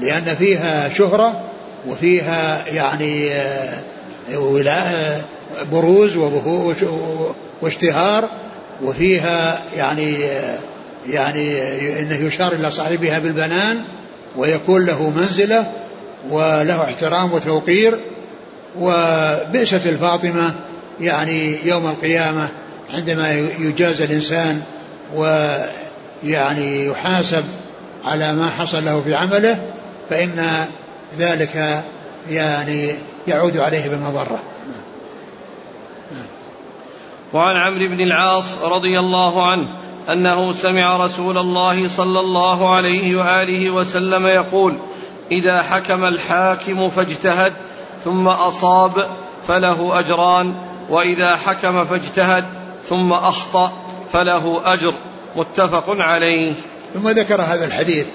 [0.01, 1.41] لأن فيها شهرة
[1.87, 3.79] وفيها يعني آه،
[4.35, 5.25] ولاء
[5.73, 6.17] بروز
[7.63, 8.29] واشتهار
[8.83, 10.19] وفيها يعني
[11.09, 11.63] يعني
[12.01, 13.83] إنه يشار إلى صاحبها بالبنان
[14.37, 15.73] ويكون له منزلة
[16.31, 17.99] وله احترام وتوقير
[18.79, 20.55] وبئست الفاطمة
[21.01, 22.49] يعني يوم القيامة
[22.95, 24.63] عندما يجازى الإنسان
[25.15, 27.45] ويعني يحاسب
[28.05, 29.63] على ما حصل له في عمله
[30.11, 30.47] فإن
[31.19, 31.83] ذلك
[32.31, 32.95] يعني
[33.29, 34.39] يعود عليه بمضرة.
[37.33, 39.69] وعن عمرو بن العاص رضي الله عنه
[40.09, 44.75] أنه سمع رسول الله صلى الله عليه وآله وسلم يقول
[45.33, 47.53] إذا حكم الحاكم فاجتهد
[48.05, 49.07] ثم أصاب
[49.49, 50.55] فله أجران
[50.91, 52.45] وإذا حكم فاجتهد
[52.85, 53.73] ثم أخطأ
[54.13, 54.95] فله أجر.
[55.37, 56.53] متفق عليه.
[56.95, 58.07] ثم ذكر هذا الحديث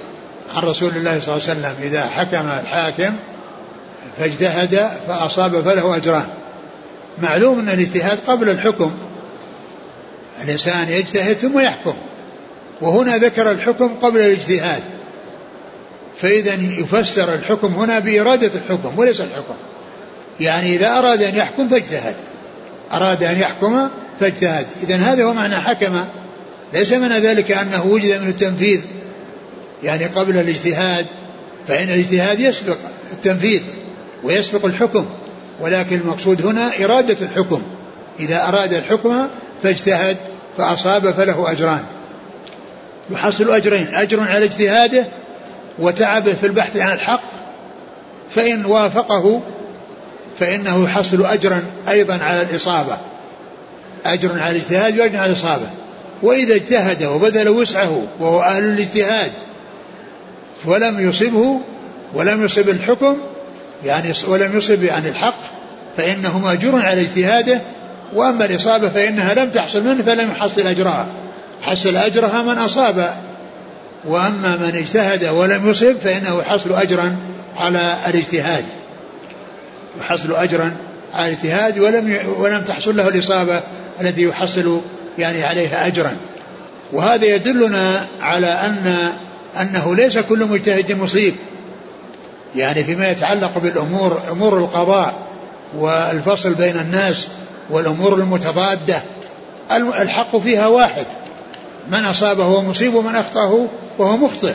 [0.55, 3.13] عن رسول الله صلى الله عليه وسلم إذا حكم الحاكم
[4.17, 6.27] فاجتهد فأصاب فله أجران.
[7.21, 8.91] معلوم أن الاجتهاد قبل الحكم.
[10.43, 11.93] الإنسان يجتهد ثم يحكم.
[12.81, 14.83] وهنا ذكر الحكم قبل الاجتهاد.
[16.21, 19.55] فإذا يفسر الحكم هنا بإرادة الحكم وليس الحكم.
[20.39, 22.15] يعني إذا أراد أن يحكم فاجتهد.
[22.93, 24.65] أراد أن يحكم فاجتهد.
[24.83, 25.99] إذا هذا هو معنى حكم.
[26.73, 28.81] ليس معنى ذلك أنه وجد من التنفيذ.
[29.83, 31.05] يعني قبل الاجتهاد
[31.67, 32.77] فإن الاجتهاد يسبق
[33.11, 33.61] التنفيذ
[34.23, 35.05] ويسبق الحكم.
[35.59, 37.61] ولكن المقصود هنا إرادة الحكم.
[38.19, 39.27] إذا أراد الحكم
[39.63, 40.17] فاجتهد
[40.57, 41.83] فأصاب فله أجران.
[43.09, 45.05] يحصل أجرين أجر على اجتهاده
[45.79, 47.23] وتعبه في البحث عن الحق
[48.29, 49.41] فإن وافقه
[50.39, 52.97] فإنه يحصل أجرا أيضا على الإصابة.
[54.05, 55.67] أجر على الاجتهاد وأجر على الإصابة.
[56.23, 59.31] وإذا اجتهد وبذل وسعه وهو أهل الاجتهاد
[60.65, 61.59] ولم يصبه
[62.13, 63.17] ولم يصب الحكم
[63.85, 65.39] يعني ولم يصب يعني الحق
[65.97, 67.61] فإنه مأجور على اجتهاده
[68.13, 71.07] وأما الإصابة فإنها لم تحصل منه فلم يحصل أجرها.
[71.61, 73.13] حصل أجرها من أصاب.
[74.05, 77.15] وأما من اجتهد ولم يصب فإنه يحصل أجرا
[77.57, 78.65] على الاجتهاد.
[79.99, 80.73] يحصل أجرا
[81.13, 83.63] على الاجتهاد ولم ولم تحصل له الإصابة
[84.01, 84.81] التي يحصل
[85.17, 86.15] يعني عليها أجرا.
[86.93, 89.11] وهذا يدلنا على أن
[89.61, 91.35] أنه ليس كل مجتهد مصيب.
[92.55, 95.13] يعني فيما يتعلق بالأمور أمور القضاء
[95.77, 97.27] والفصل بين الناس
[97.69, 99.01] والأمور المتضادة
[99.71, 101.05] الحق فيها واحد.
[101.91, 104.53] من أصابه هو مصيب ومن أخطأه وهو مخطئ.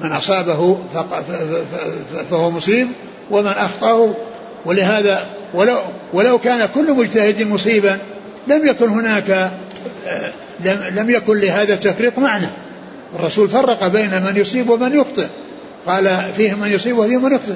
[0.00, 0.78] من أصابه
[2.30, 2.88] فهو مصيب
[3.30, 4.14] ومن أخطأه.
[4.64, 5.78] ولهذا ولو,
[6.12, 7.98] ولو كان كل مجتهد مصيبا
[8.48, 9.50] لم يكن هناك
[10.60, 12.46] لم, لم يكن لهذا تفريق معنى.
[13.14, 15.26] الرسول فرق بين من يصيب ومن يخطئ.
[15.86, 17.54] قال فيه من يصيب وفيه من يخطئ.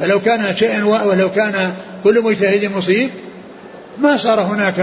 [0.00, 3.10] فلو كان شيئا ولو كان كل مجتهد مصيب
[3.98, 4.78] ما صار هناك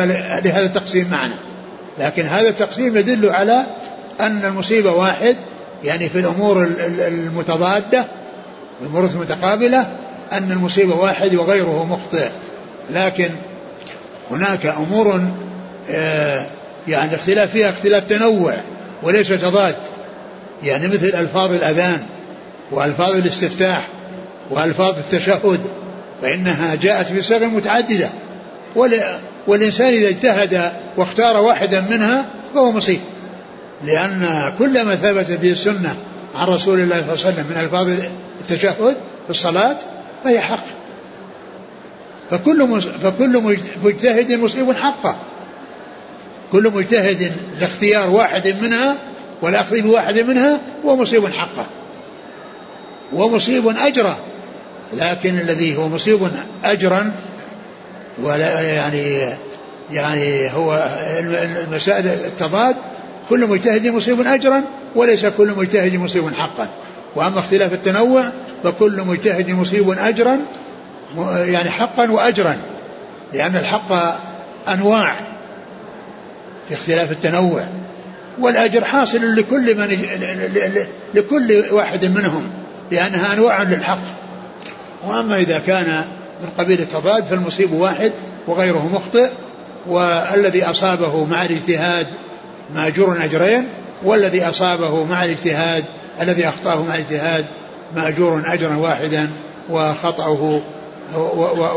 [0.45, 1.33] لهذا التقسيم معنى.
[1.99, 3.63] لكن هذا التقسيم يدل على
[4.19, 5.35] أن المصيبة واحد
[5.83, 6.71] يعني في الأمور
[7.07, 8.05] المتضادة
[8.81, 9.87] الأمور المتقابلة
[10.31, 12.29] أن المصيبة واحد وغيره مخطئ.
[12.91, 13.29] لكن
[14.31, 15.21] هناك أمور
[15.89, 16.45] آه،
[16.87, 18.53] يعني اختلاف فيها اختلاف تنوع
[19.03, 19.75] وليس تضاد.
[20.63, 22.03] يعني مثل ألفاظ الأذان
[22.71, 23.87] وألفاظ الاستفتاح
[24.49, 25.59] وألفاظ التشهد
[26.21, 28.09] فإنها جاءت في متعددة.
[29.47, 32.99] والإنسان إذا اجتهد واختار واحدا منها فهو مصيب.
[33.85, 35.95] لأن كل ما ثبت به السنة
[36.35, 37.89] عن رسول الله صلى الله عليه وسلم من ألفاظ
[38.41, 39.77] التشهد في الصلاة
[40.23, 40.65] فهي حق.
[42.31, 45.15] فكل فكل مجتهد مصيب حقه.
[46.51, 48.95] كل مجتهد لاختيار واحد منها
[49.43, 51.65] والأخذ بواحد منها هو مصيب حقه.
[53.13, 54.17] ومصيب أجره.
[54.93, 56.29] لكن الذي هو مصيب
[56.63, 57.11] أجرا
[58.21, 59.35] ولا يعني
[59.91, 60.87] يعني هو
[61.67, 62.75] المسائل التضاد
[63.29, 64.63] كل مجتهد مصيب أجرا
[64.95, 66.67] وليس كل مجتهد مصيب حقا.
[67.15, 68.31] وأما اختلاف التنوع
[68.63, 70.39] فكل مجتهد مصيب أجرا
[71.35, 72.57] يعني حقا وأجرا.
[73.33, 74.17] لأن الحق
[74.67, 75.15] أنواع
[76.69, 77.63] في اختلاف التنوع.
[78.39, 80.07] والأجر حاصل لكل من
[81.13, 82.43] لكل واحد منهم
[82.91, 84.01] لأنها أنواع للحق.
[85.07, 86.05] وأما إذا كان
[86.41, 88.11] من قبيل التضاد فالمصيب واحد
[88.47, 89.29] وغيره مخطئ
[89.87, 92.07] والذي أصابه مع الاجتهاد
[92.75, 93.67] مأجور أجرين
[94.03, 95.85] والذي أصابه مع الاجتهاد
[96.21, 97.45] الذي أخطأه مع الاجتهاد
[97.95, 99.29] مأجور أجرا واحدا
[99.69, 100.61] وخطأه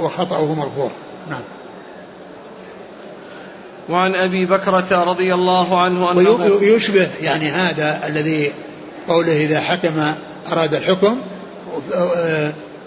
[0.03, 0.91] وخطأه مغفور.
[1.31, 1.43] نعم.
[3.89, 8.53] وعن أبي بكرة رضي الله عنه أنه ويشبه يعني هذا الذي
[9.09, 10.13] قوله إذا حكم
[10.53, 11.17] أراد الحكم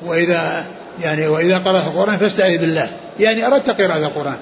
[0.06, 0.66] وإذا
[1.02, 2.90] يعني وإذا قرأت القرآن فاستعذ بالله.
[3.20, 4.38] يعني أردت قراءة القرآن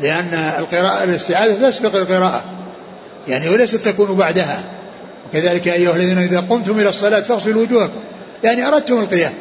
[0.00, 2.42] لأن القراءة الاستعاذة تسبق القراءة.
[3.28, 4.62] يعني وليست تكون بعدها.
[5.28, 8.00] وكذلك أيها الذين إذا قمتم إلى الصلاة فاغسلوا وجوهكم.
[8.44, 9.32] يعني أردتم القيام.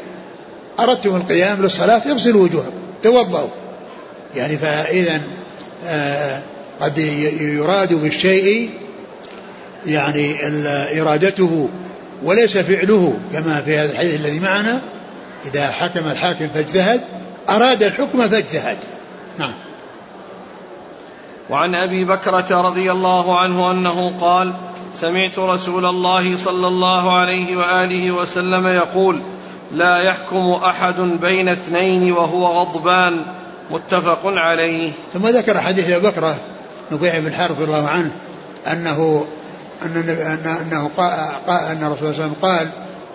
[0.79, 2.71] أردتم القيام للصلاة اغسلوا وجوهكم.
[3.03, 3.49] توضأوا.
[4.35, 5.21] يعني فإذا
[6.81, 6.97] قد
[7.41, 8.69] يراد بالشيء
[9.85, 10.35] يعني
[11.01, 11.69] إرادته
[12.23, 14.81] وليس فعله كما في هذا الحديث الذي معنا
[15.45, 17.01] إذا حكم الحاكم فاجتهد
[17.49, 18.77] أراد الحكم فاجتهد.
[19.39, 19.53] نعم.
[21.49, 24.53] وعن أبي بكرة رضي الله عنه أنه قال
[24.99, 29.21] سمعت رسول الله صلى الله عليه وآله وسلم يقول
[29.71, 33.25] لا يحكم أحد بين اثنين وهو غضبان.
[33.71, 34.91] متفق عليه.
[35.13, 36.35] ثم ذكر حديث أبي بكره
[36.91, 38.11] نبيع بن الحارث رضي الله عنه
[38.71, 39.25] أنه
[39.85, 39.97] أن
[40.61, 42.69] أنه قال أن الرسول صلى الله عليه وسلم قال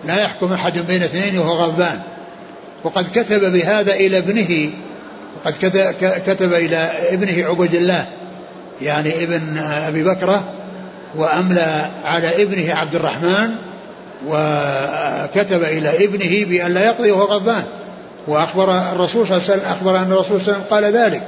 [0.05, 1.99] لا يحكم أحد بين اثنين وهو غضبان.
[2.83, 4.71] وقد كتب بهذا إلى ابنه
[5.35, 5.53] وقد
[6.27, 8.05] كتب إلى ابنه عبد الله
[8.81, 10.43] يعني ابن أبي بكره
[11.15, 13.55] وأملى على ابنه عبد الرحمن
[14.27, 17.63] وكتب إلى ابنه بأن لا يقضي وهو غضبان.
[18.27, 21.21] وأخبر الرسول صلى الله عليه وسلم أخبر أن الرسول صلى الله عليه وسلم قال ذلك.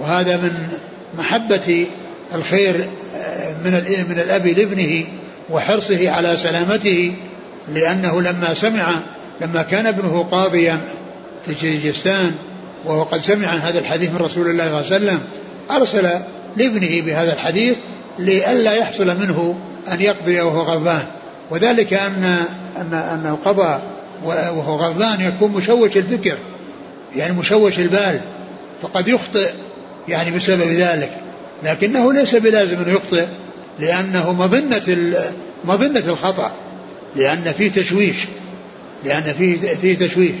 [0.00, 0.68] وهذا من
[1.18, 1.86] محبة
[2.34, 2.74] الخير
[3.64, 3.72] من
[4.08, 5.04] من الأب لابنه
[5.50, 7.14] وحرصه على سلامته
[7.74, 8.94] لأنه لما سمع
[9.40, 10.80] لما كان ابنه قاضيا
[11.46, 12.32] في كيرجستان
[12.84, 15.20] وهو قد سمع هذا الحديث من رسول الله صلى الله عليه وسلم
[15.70, 16.10] أرسل
[16.56, 17.76] لابنه بهذا الحديث
[18.18, 19.58] لئلا يحصل منه
[19.92, 21.02] أن يقضي وهو غضبان.
[21.50, 22.44] وذلك ان
[22.76, 23.82] ان أن القضاء
[24.24, 26.36] وهو غضبان يكون مشوش الفكر
[27.16, 28.20] يعني مشوش البال
[28.82, 29.50] فقد يخطئ
[30.08, 31.10] يعني بسبب ذلك
[31.62, 33.26] لكنه ليس بلازم انه يخطئ
[33.78, 35.14] لأنه مظنة
[35.64, 36.52] مظنة الخطأ
[37.16, 38.16] لأن فيه تشويش
[39.04, 40.34] لأن فيه فيه تشويش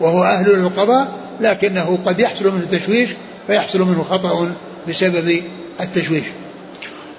[0.00, 3.10] وهو أهل للقضاء لكنه قد يحصل منه تشويش
[3.46, 4.52] فيحصل منه خطأ
[4.88, 5.42] بسبب
[5.80, 6.24] التشويش.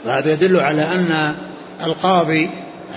[0.05, 1.35] وهذا يدل على أن
[1.83, 2.49] القاضي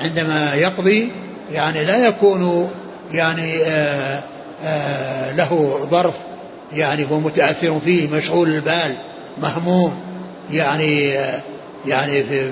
[0.03, 1.13] عندما يقضي
[1.53, 2.71] يعني لا يكون
[3.13, 4.21] يعني آآ
[4.65, 6.15] آآ له ظرف
[6.73, 8.97] يعني هو متأثر فيه مشغول البال
[9.43, 10.01] مهموم
[10.51, 11.15] يعني
[11.87, 12.51] يعني في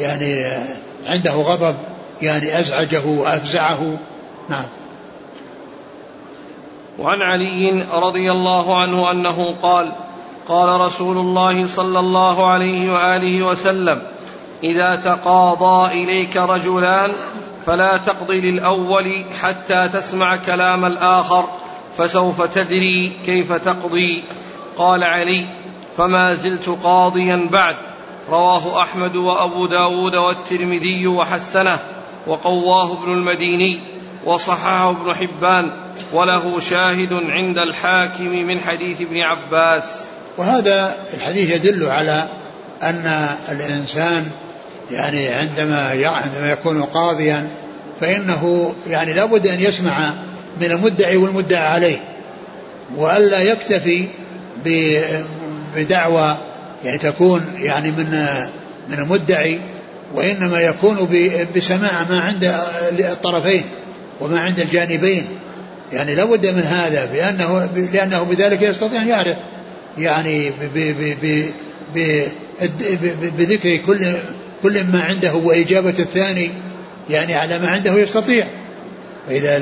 [0.00, 0.44] يعني
[1.06, 1.76] عنده غضب
[2.22, 3.98] يعني أزعجه وأفزعه.
[4.48, 4.64] نعم.
[6.98, 9.92] وعن علي رضي الله عنه أنه قال
[10.48, 14.02] قال رسول الله صلى الله عليه وآله وسلم
[14.64, 17.10] إذا تقاضى إليك رجلان
[17.66, 21.48] فلا تقضي للأول حتى تسمع كلام الآخر
[21.98, 24.24] فسوف تدري كيف تقضي.
[24.76, 25.48] قال علي
[25.96, 27.76] فما زلت قاضيا بعد.
[28.30, 31.78] رواه أحمد وأبو داود والترمذي وحسنه
[32.26, 33.80] وقواه ابن المديني
[34.24, 35.70] وصححه ابن حبان
[36.12, 39.84] وله شاهد عند الحاكم من حديث ابن عباس.
[40.38, 42.28] وهذا الحديث يدل على
[42.82, 44.30] أن الإنسان
[44.90, 45.76] يعني عندما
[46.08, 47.48] عندما يكون قاضيا
[48.00, 50.10] فإنه يعني لابد أن يسمع
[50.60, 51.98] من المدعي والمدعى عليه
[52.96, 54.06] وألا يكتفي
[55.76, 56.36] بدعوى
[56.84, 58.26] يعني تكون يعني من
[58.88, 59.60] من المدعي
[60.14, 61.08] وإنما يكون
[61.56, 62.44] بسماع ما عند
[63.00, 63.64] الطرفين
[64.20, 65.26] وما عند الجانبين.
[65.92, 69.36] يعني لابد من هذا بأنه لأنه بذلك يستطيع أن يعرف
[69.98, 70.52] يعني
[73.38, 74.14] بذكر كل
[74.62, 76.50] كل ما عنده وإجابة الثاني
[77.10, 78.46] يعني على ما عنده يستطيع
[79.28, 79.56] فإذا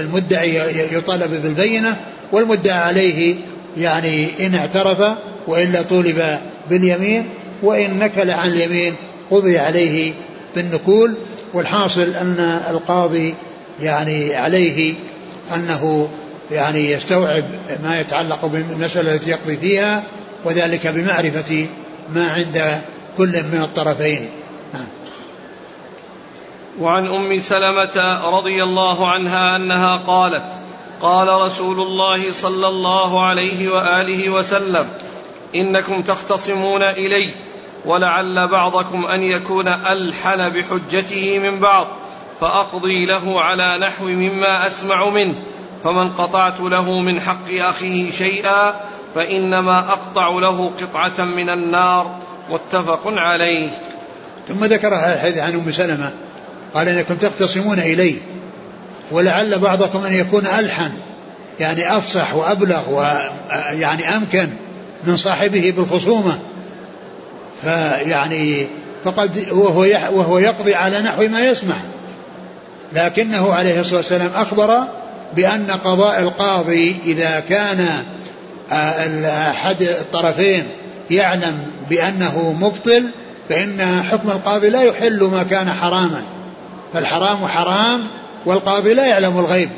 [0.00, 0.56] المدعي
[0.96, 1.96] يطالب بالبينة
[2.32, 3.34] والمدعى عليه
[3.76, 6.22] يعني إن اعترف وإلا طولب
[6.70, 7.28] باليمين
[7.62, 8.94] وإن نكل عن اليمين
[9.30, 10.12] قضي عليه
[10.56, 11.14] بالنكول
[11.54, 13.34] والحاصل أن القاضي
[13.80, 14.94] يعني عليه
[15.54, 16.08] أنه
[16.50, 17.44] يعني يستوعب
[17.82, 20.02] ما يتعلق بالمسألة التي يقضي فيها
[20.44, 21.66] وذلك بمعرفة
[22.14, 22.80] ما عند
[23.16, 24.28] كل من الطرفين.
[26.80, 30.44] وعن أم سلمة رضي الله عنها أنها قالت
[31.02, 34.88] قال رسول الله صلى الله عليه وآله وسلم
[35.54, 37.34] إنكم تختصمون إلي
[37.84, 41.86] ولعل بعضكم أن يكون ألحن بحجته من بعض
[42.40, 45.34] فأقضي له على نحو مما أسمع منه
[45.84, 48.74] فمن قطعت له من حق أخيه شيئا
[49.14, 52.16] فإنما أقطع له قطعة من النار
[52.50, 53.70] متفق عليه.
[54.50, 56.10] ثم ذكر الحديث عن أم سلمة
[56.74, 58.16] قال إنكم تختصمون إلي
[59.10, 60.90] ولعل بعضكم أن يكون ألحن
[61.60, 64.48] يعني أفصح وأبلغ ويعني أمكن
[65.04, 66.38] من صاحبه بالخصومة.
[67.62, 68.66] فيعني
[69.04, 69.80] فقد وهو
[70.10, 71.76] وهو يقضي على نحو ما يسمع.
[72.92, 74.84] لكنه عليه الصلاة والسلام أخبر
[75.36, 77.86] بأن قضاء القاضي إذا كان
[78.72, 80.64] آه، أحد الطرفين
[81.10, 81.58] يعلم
[81.90, 83.10] بأنه مبطل
[83.50, 86.22] فإن حكم القاضي لا يحل ما كان حراما.
[86.94, 88.00] فالحرام حرام
[88.46, 89.70] والقاضي لا يعلم الغيب.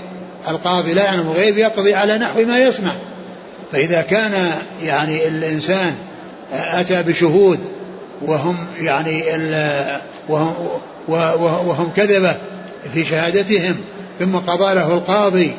[0.48, 2.92] القاضي لا يعلم الغيب يقضي على نحو ما يسمع.
[3.72, 4.50] فإذا كان
[4.82, 5.94] يعني الإنسان
[6.52, 7.58] أتى بشهود
[8.22, 9.24] وهم يعني
[10.28, 10.54] وهم,
[11.66, 12.34] وهم كذبة
[12.94, 13.76] في شهادتهم
[14.18, 15.52] ثم قضى له القاضي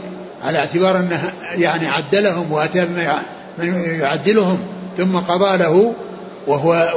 [0.43, 3.21] على اعتبار أنه يعني عدلهم وأتى بما
[3.85, 4.59] يعدلهم
[4.97, 5.93] ثم قضى له
[6.47, 6.89] وهو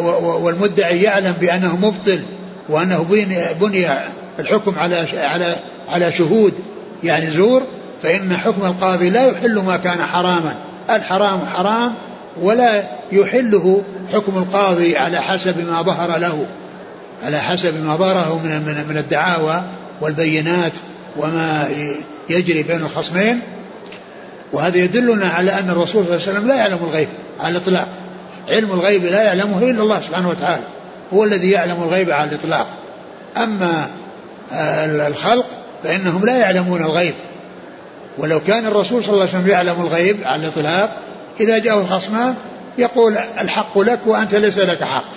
[0.44, 2.20] والمدعي يعلم بأنه مبطل
[2.68, 3.06] وأنه
[3.60, 3.88] بني
[4.38, 5.56] الحكم على على
[5.88, 6.54] على شهود.
[7.04, 7.62] يعني زور
[8.02, 10.54] فإن حكم القاضي لا يحل ما كان حراما.
[10.90, 11.94] الحرام حرام
[12.42, 12.82] ولا
[13.12, 13.82] يحله
[14.12, 16.46] حكم القاضي على حسب ما ظهر له
[17.24, 19.62] على حسب ما ظهره من من من الدعاوى
[20.00, 20.72] والبينات
[21.16, 21.68] وما
[22.30, 23.40] يجري بين الخصمين.
[24.52, 27.08] وهذا يدلنا على أن الرسول صلى الله عليه وسلم لا يعلم الغيب
[27.40, 27.88] على الإطلاق.
[28.48, 30.62] علم الغيب لا يعلمه إلا الله سبحانه وتعالى
[31.14, 32.66] هو الذي يعلم الغيب على الإطلاق.
[33.36, 33.86] أما
[35.06, 35.46] الخلق
[35.84, 37.14] فإنهم لا يعلمون الغيب.
[38.18, 40.96] ولو كان الرسول صلى الله عليه وسلم يعلم الغيب على الإطلاق
[41.40, 42.34] إذا جاءه الخصمان
[42.78, 45.10] يقول الحق لك وأنت ليس لك حق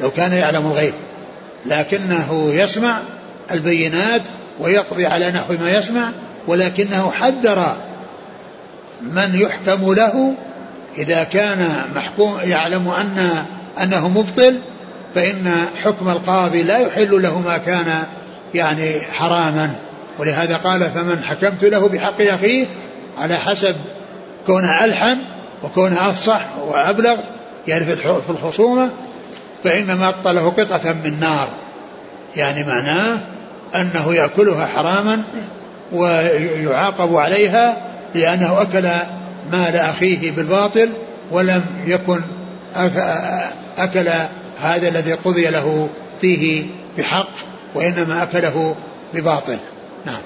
[0.00, 0.94] لو كان يعلم الغيب.
[1.66, 2.98] لكنه يسمع
[3.50, 4.22] البينات
[4.60, 6.10] ويقضي على نحو ما يسمع
[6.46, 7.76] ولكنه حذر
[9.02, 10.34] من يحكم له
[10.98, 13.30] إذا كان محكوم يعلم أن
[13.82, 14.58] أنه مبطل
[15.14, 15.52] فإن
[15.84, 18.02] حكم القاضي لا يحل له ما كان
[18.54, 19.70] يعني حراما.
[20.18, 22.66] ولهذا قال فمن حكمت له بحق أخيه
[23.18, 23.76] على حسب
[24.46, 25.18] كونه ألحن
[25.62, 27.16] وكونه أفصح وأبلغ
[27.68, 28.90] يعني في الخصومة
[29.64, 31.48] فإنما أقطله قطعة من نار.
[32.36, 33.18] يعني معناه
[33.74, 35.22] أنه يأكلها حراما
[35.92, 37.76] ويعاقب عليها
[38.14, 38.88] لأنه أكل
[39.52, 40.92] مال أخيه بالباطل
[41.30, 42.20] ولم يكن
[43.78, 44.08] أكل
[44.62, 45.88] هذا الذي قضي له
[46.20, 46.66] فيه
[46.98, 47.30] بحق
[47.74, 48.74] وإنما أكله
[49.14, 49.58] بباطل.
[50.06, 50.20] نعم.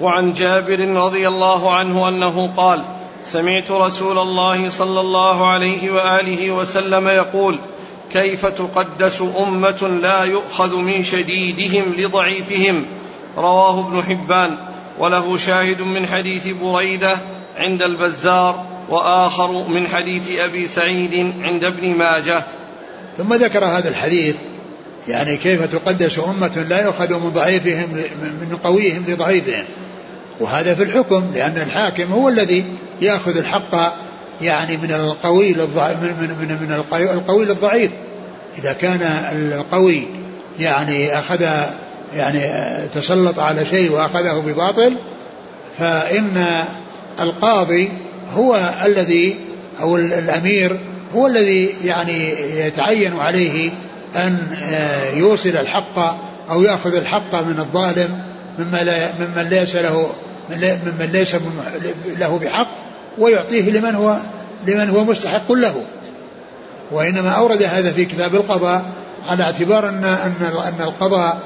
[0.00, 2.84] وعن جابر رضي الله عنه أنه قال
[3.24, 7.58] سمعت رسول الله صلى الله عليه وآله وسلم يقول
[8.12, 12.86] كيف تقدس أمة لا يؤخذ من شديدهم لضعيفهم؟
[13.36, 14.56] رواه ابن حبان.
[14.98, 17.18] وله شاهد من حديث بريدة
[17.56, 22.42] عند البزار وآخر من حديث أبي سعيد عند ابن ماجه.
[23.18, 24.36] ثم ذكر هذا الحديث
[25.08, 27.88] يعني كيف تقدس أمة لا يؤخذ من ضعيفهم
[28.22, 29.64] من قويهم لضعيفهم.
[30.40, 32.64] وهذا في الحكم لأن الحاكم هو الذي
[33.00, 33.94] يأخذ الحق
[34.42, 37.90] يعني من القوي للضعيف من من من, من القوي للضعيف.
[38.58, 40.06] إذا كان القوي
[40.60, 41.46] يعني أخذ
[42.14, 42.42] يعني
[42.94, 44.96] تسلط على شيء وأخذه بباطل
[45.78, 46.64] فإن
[47.20, 47.90] القاضي
[48.34, 49.36] هو الذي
[49.80, 50.80] أو الأمير
[51.14, 52.30] هو الذي يعني
[52.66, 53.70] يتعين عليه
[54.16, 54.38] أن
[55.14, 55.98] يوصل الحق
[56.50, 58.22] أو يأخذ الحق من الظالم
[58.58, 60.10] مما لا ممن ليس له
[60.50, 61.36] ممن ليس
[62.18, 62.68] له بحق
[63.18, 64.16] ويعطيه لمن هو
[64.66, 65.74] لمن هو مستحق له.
[66.92, 68.84] وإنما أورد هذا في كتاب القضاء
[69.28, 71.42] على اعتبار أن أن أن القضاء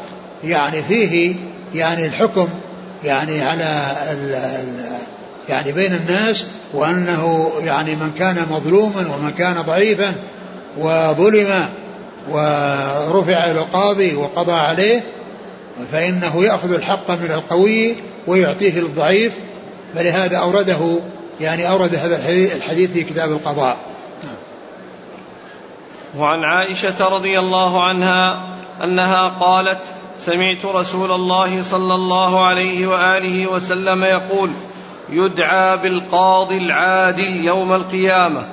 [0.47, 1.35] يعني فيه
[1.75, 2.49] يعني الحكم
[3.05, 4.97] يعني على ال ال
[5.49, 10.15] يعني بين الناس وأنه يعني من كان مظلوما ومن كان ضعيفا
[10.79, 11.69] وظلم
[12.29, 15.05] ورفع إلى القاضي وقضى عليه
[15.93, 19.39] فإنه يأخذ الحق من القوي ويعطيه للضعيف
[19.95, 20.99] فلهذا أورده
[21.41, 22.17] يعني أورد هذا
[22.57, 23.77] الحديث في كتاب القضاء.
[26.19, 28.43] وعن عائشة رضي الله عنها
[28.85, 29.83] أنها قالت
[30.25, 34.51] سمعت رسول الله صلى الله عليه وآله وسلم يقول
[35.11, 38.47] يدعى بالقاضي العادل يوم القيامة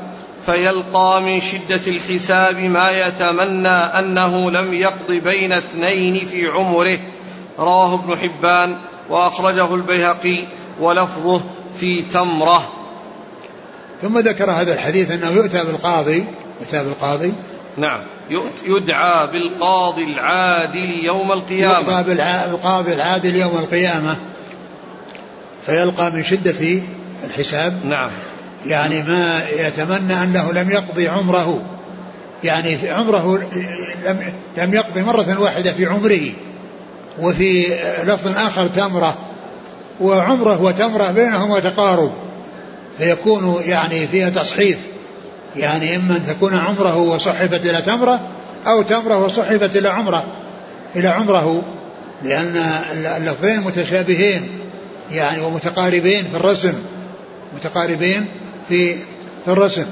[0.45, 6.97] فيلقى من شدة الحساب ما يتمنى أنه لم يقض بين اثنين في عمره.
[7.59, 8.77] رواه ابن حبان
[9.09, 10.47] وأخرجه البيهقي
[10.79, 11.41] ولفظه
[11.79, 12.69] في تمرة.
[14.01, 16.25] ثم ذكر هذا الحديث أنه يؤتى بالقاضي
[16.61, 17.33] يؤتى بالقاضي.
[17.77, 18.01] نعم.
[18.65, 21.79] يدعى بالقاضي العادل يوم القيامة.
[21.79, 24.15] يدعى بالقاضي العادل يوم القيامة.
[25.65, 26.81] فيلقى من شدة
[27.23, 27.85] الحساب.
[27.85, 28.09] نعم.
[28.65, 31.61] يعني ما يتمنى أنه لم يقضي عمره.
[32.43, 33.47] يعني في عمره
[34.05, 34.19] لم
[34.57, 36.31] لم يقضي مرة واحدة في عمره.
[37.19, 37.65] وفي
[38.03, 39.17] لفظ آخر تمرة.
[40.01, 42.11] وعمره وتمرة بينهما تقارب
[42.97, 44.92] فيكون يعني فيها تصحيف.
[45.55, 48.19] يعني إما أن تكون عمره وصحفت إلى تمرة
[48.67, 50.23] أو تمرة وصحفت إلى عمرة
[50.95, 51.61] إلى عمره
[52.23, 52.57] لأن
[53.17, 54.49] اللفظين متشابهين
[55.11, 56.73] يعني ومتقاربين في الرسم
[57.55, 58.25] متقاربين
[58.69, 58.95] في
[59.45, 59.85] في الرسم.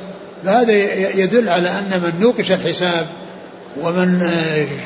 [0.45, 0.73] فهذا
[1.19, 3.07] يدل على أن من نوقش الحساب
[3.81, 4.31] ومن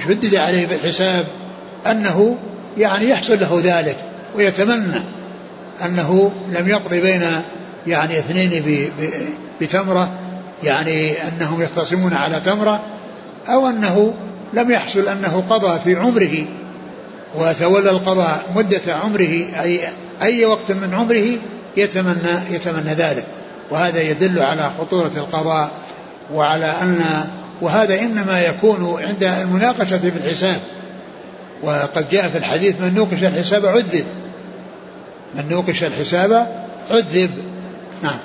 [0.08, 1.26] شدد عليه في الحساب
[1.92, 2.38] أنه
[2.78, 3.98] يعني يحصل له ذلك
[4.36, 5.02] ويتمنى
[5.86, 7.22] أنه لم يقضي بين
[7.88, 8.64] يعني اثنين
[9.62, 10.14] بتمرة
[10.64, 12.84] يعني أنهم يختصمون على تمرة
[13.48, 14.14] أو أنه
[14.54, 16.46] لم يحصل أنه قضى في عمره
[17.36, 19.80] وتولى القضاء مدة عمره أي
[20.22, 21.28] أي وقت من عمره
[21.78, 23.26] يتمنى يتمنى ذلك.
[23.72, 25.72] وهذا يدل على خطورة القضاء
[26.34, 27.04] وعلى أن
[27.62, 30.60] وهذا إنما يكون عند المناقشة في الحساب.
[31.64, 34.06] وقد جاء في الحديث من نوقش الحساب عذب.
[35.36, 36.48] من نوقش الحساب
[36.92, 37.32] عذب.
[38.04, 38.20] نعم.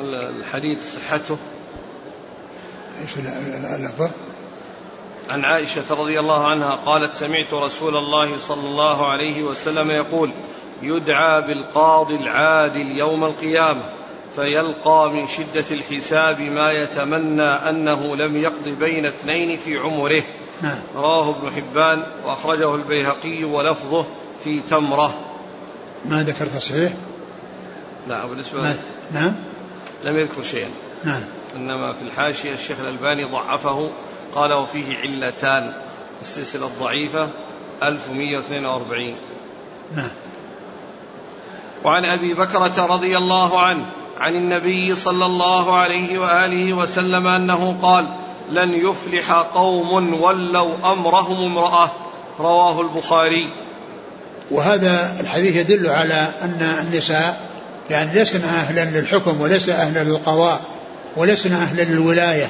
[0.00, 1.36] الحديث صحته.
[3.02, 3.26] إيش
[3.76, 4.10] اللفظ؟
[5.30, 10.30] عن عائشة رضي الله عنها قالت سمعت رسول الله صلى الله عليه وسلم يقول
[10.82, 13.82] يدعى بالقاضي العادل يوم القيامة
[14.36, 20.22] فيلقى من شدة الحساب ما يتمنى أنه لم يقض بين اثنين في عمره.
[20.62, 20.78] نعم.
[20.94, 24.06] رواه ابن حبان وأخرجه البيهقي ولفظه
[24.44, 25.14] في تمرة.
[26.04, 26.92] ما ذكر تصحيح
[28.08, 28.76] لا بالنسبة
[29.12, 29.34] نعم.
[30.04, 30.70] لم يذكر شيئا.
[31.04, 31.22] نعم.
[31.56, 33.90] إنما في الحاشية الشيخ الألباني ضعفه
[34.34, 35.72] قال وفيه علتان
[36.20, 37.28] السلسلة الضعيفة
[37.82, 39.14] 1142
[39.96, 40.08] نعم.
[41.84, 43.86] وعن أبي بكرة رضي الله عنه
[44.20, 48.08] عن النبي صلى الله عليه وآله وسلم أنه قال
[48.50, 51.90] لن يفلح قوم ولوا أمرهم امرأة.
[52.40, 53.48] رواه البخاري.
[54.50, 57.49] وهذا الحديث يدل على أن النساء
[57.90, 60.60] يعني لسن أهلا للحكم وليس أهلا للقضاء
[61.16, 62.46] ولسن أهلا للولاية.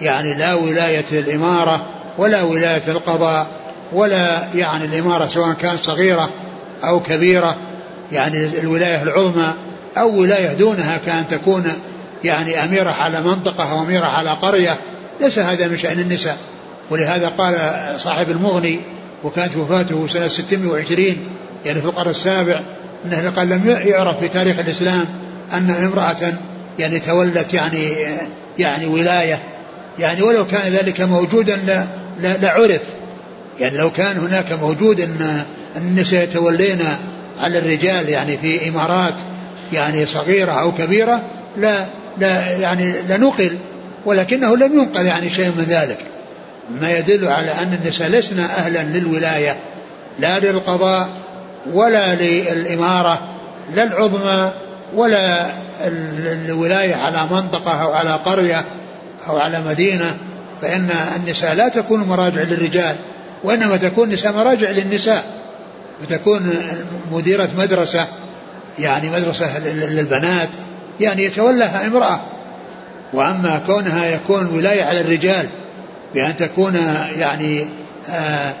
[0.00, 1.86] يعني لا ولاية الإمارة
[2.18, 3.46] ولا ولاية القضاء
[3.92, 6.30] ولا يعني الإمارة سواء كانت صغيرة
[6.84, 7.56] أو كبيرة.
[8.12, 9.52] يعني الولاية العظمى
[9.98, 11.72] أو ولاية دونها كأن تكون
[12.24, 14.76] يعني أميرة على منطقة أو أميرة على قرية.
[15.20, 16.36] ليس هذا من شأن النساء.
[16.90, 17.56] ولهذا قال
[18.00, 18.80] صاحب المغني
[19.24, 21.16] وكانت وفاته سنة 620
[21.64, 22.60] يعني في القرن السابع
[23.04, 25.04] أنه قال لم يعرف في تاريخ الإسلام
[25.52, 26.32] أن امرأة
[26.78, 27.96] يعني تولت يعني
[28.58, 29.38] يعني ولاية
[29.98, 31.86] يعني ولو كان ذلك موجودا
[32.20, 32.80] لعرف
[33.60, 35.42] يعني لو كان هناك موجود أن
[35.76, 36.82] النساء يتولين
[37.38, 39.14] على الرجال يعني في إمارات
[39.72, 41.22] يعني صغيرة أو كبيرة
[41.56, 41.84] لا
[42.18, 43.58] لا يعني لنقل
[44.06, 45.98] ولكنه لم ينقل يعني شيء من ذلك.
[46.80, 49.56] ما يدل على أن النساء لسنا أهلا للولاية
[50.18, 51.08] لا للقضاء
[51.72, 53.20] ولا للإمارة
[53.74, 54.52] لا العظمى
[54.94, 55.46] ولا
[56.26, 58.64] الولاية على منطقة أو على قرية
[59.28, 60.16] أو على مدينة
[60.62, 62.96] فإن النساء لا تكون مراجع للرجال
[63.44, 65.24] وإنما تكون نساء مراجع للنساء.
[66.02, 66.52] وتكون
[67.12, 68.06] مديرة مدرسة
[68.78, 70.48] يعني مدرسة للبنات
[71.00, 72.20] يعني يتولاها امرأة.
[73.12, 75.48] وأما كونها يكون ولاية على الرجال
[76.14, 76.74] بأن تكون
[77.16, 77.66] يعني
[78.10, 78.54] آه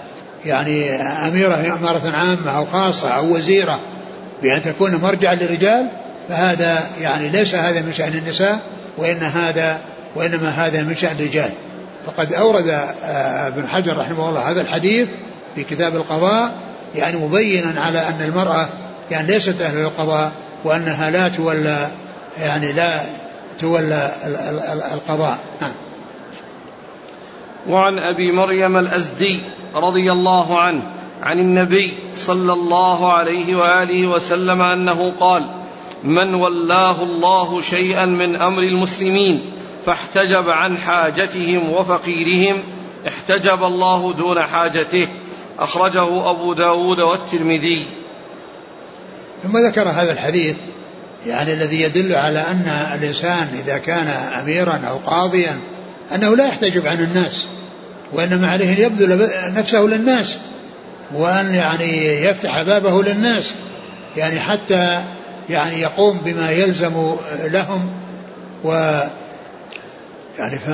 [0.44, 3.80] يعني أميرة أمارة عامة أو خاصة أو وزيرة
[4.42, 5.86] بأن تكون مرجعا للرجال
[6.28, 8.60] فهذا يعني ليس هذا من شأن النساء
[8.98, 9.80] وإن هذا
[10.16, 11.50] وإنما هذا من شأن الرجال.
[12.06, 15.08] فقد أورد آه، ابن حجر رحمه الله هذا الحديث
[15.54, 16.52] في كتاب القضاء
[16.94, 18.68] يعني مبينا على أن المرأة
[19.10, 20.32] يعني ليست أهل القضاء
[20.64, 21.88] وأنها لا تولى
[22.40, 23.00] يعني لا
[23.60, 24.12] تولى
[24.94, 25.38] القضاء.
[25.60, 25.72] نعم.
[27.68, 29.42] وعن أبي مريم الأزدي
[29.76, 30.82] رضي الله عنه
[31.22, 35.46] عن النبي صلى الله عليه وآله وسلم أنه قال
[36.04, 39.52] من ولاه الله شيئا من أمر المسلمين
[39.86, 42.62] فاحتجب عن حاجتهم وفقيرهم
[43.08, 45.08] احتجب الله دون حاجته
[45.58, 47.86] أخرجه أبو داود والترمذي.
[49.42, 50.56] ثم ذكر هذا الحديث
[51.26, 54.08] يعني الذي يدل على أن الإنسان إذا كان
[54.42, 55.58] أميرا أو قاضيا
[56.14, 57.48] أنه لا يحتجب عن الناس.
[58.12, 60.38] وإنما عليه أن يبذل نفسه للناس
[61.14, 63.54] وأن يعني يفتح بابه للناس
[64.16, 65.00] يعني حتى
[65.50, 67.90] يعني يقوم بما يلزم لهم
[68.64, 69.00] و
[70.38, 70.70] يعني ف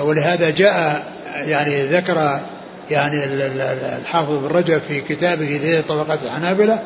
[0.00, 2.40] ولهذا جاء يعني ذكر
[2.90, 3.24] يعني
[3.98, 6.78] الحافظ بن رجب في كتابه ذي طبقات الحنابلة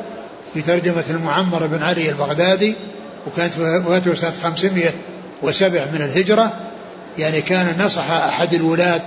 [0.55, 2.75] في ترجمة المعمر بن علي البغدادي
[3.27, 6.53] وكانت وفاته سنة 507 من الهجرة.
[7.19, 9.03] يعني كان نصح أحد الولاة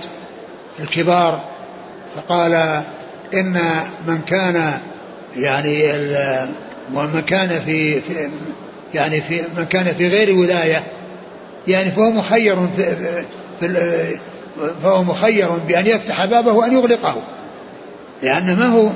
[0.80, 1.40] الكبار
[2.16, 2.82] فقال
[3.34, 3.60] إن
[4.06, 4.72] من كان
[5.36, 5.92] يعني
[6.94, 8.30] ومن كان في, في
[8.94, 10.82] يعني في من كان في غير ولاية
[11.68, 12.96] يعني فهو مخير في,
[13.60, 14.18] في
[14.82, 17.22] فهو مخير بأن يفتح بابه وأن يغلقه
[18.22, 18.90] لأن ما هو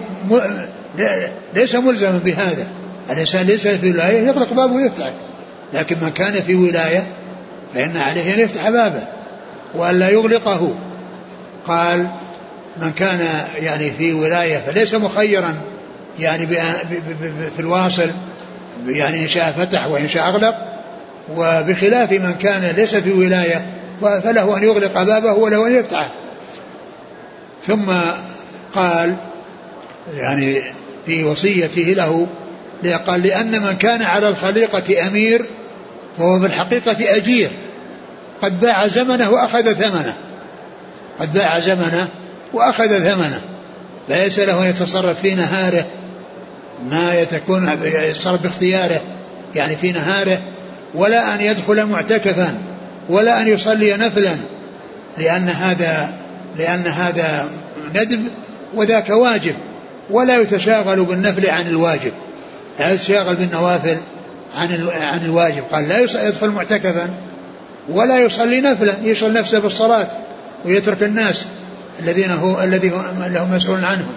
[1.54, 2.66] ليس ملزما بهذا
[3.10, 5.10] الإنسان ليس في ولاية يغلق بابه ويفتح
[5.74, 7.06] لكن من كان في ولاية
[7.74, 9.02] فإن عليه أن يفتح بابه
[9.74, 10.74] وأن لا يغلقه.
[11.66, 12.06] قال
[12.76, 15.54] من كان يعني في ولاية فليس مخيرا
[16.18, 16.46] يعني
[17.56, 18.10] في الواصل
[18.86, 20.54] يعني إن شاء فتح وإن شاء أغلق.
[21.36, 23.66] وبخلاف من كان ليس في ولاية
[24.00, 26.08] فله أن يغلق بابه وله أن يفتحه.
[27.66, 27.92] ثم
[28.74, 29.16] قال
[30.16, 30.62] يعني
[31.06, 32.26] في وصيته له
[33.06, 35.44] قال لأن من كان على الخليقة أمير
[36.18, 37.50] فهو في الحقيقة أجير.
[38.42, 40.14] قد باع زمنه وأخذ ثمنه.
[41.20, 42.08] قد باع زمنه
[42.52, 43.40] وأخذ ثمنه.
[44.08, 45.84] ليس له أن يتصرف في نهاره.
[46.90, 49.00] ما يتكون يتصرف باختياره.
[49.54, 50.38] يعني في نهاره.
[50.94, 52.54] ولا أن يدخل معتكفا.
[53.08, 54.36] ولا أن يصلي نفلا.
[55.18, 56.14] لأن هذا
[56.56, 57.48] لأن هذا
[57.94, 58.28] ندب
[58.74, 59.54] وذاك واجب.
[60.10, 62.12] ولا يتشاغل بالنفل عن الواجب.
[62.78, 63.96] لا يتشاغل بالنوافل.
[64.56, 65.62] عن عن الواجب.
[65.72, 67.10] قال لا يدخل معتكفا
[67.88, 70.08] ولا يصلي نفلا يشغل نفسه بالصلاة
[70.64, 71.46] ويترك الناس
[72.00, 74.14] الذين هو الذي هو مسؤول عنهم.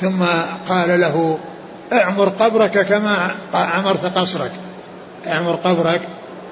[0.00, 0.24] ثم
[0.68, 1.38] قال له
[1.92, 4.52] اعمر قبرك كما عمرت قصرك.
[5.26, 6.00] اعمر قبرك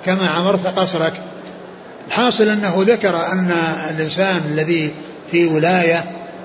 [0.06, 1.12] كما عمرت قصرك.
[2.08, 3.52] الحاصل أنه ذكر أن
[3.90, 4.92] الإنسان الذي
[5.30, 6.04] في ولاية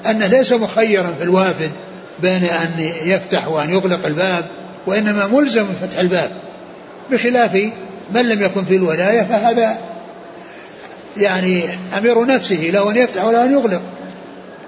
[0.09, 1.71] انه ليس مخيرا في الوافد
[2.19, 2.69] بين أن
[3.05, 4.45] يفتح وأن يغلق الباب
[4.87, 6.31] وإنما ملزم فتح الباب.
[7.11, 7.71] بخلاف
[8.15, 9.77] من لم يكن في الولاية فهذا
[11.17, 11.63] يعني
[11.97, 13.81] أمير نفسه له أن يفتح ولا أن يغلق.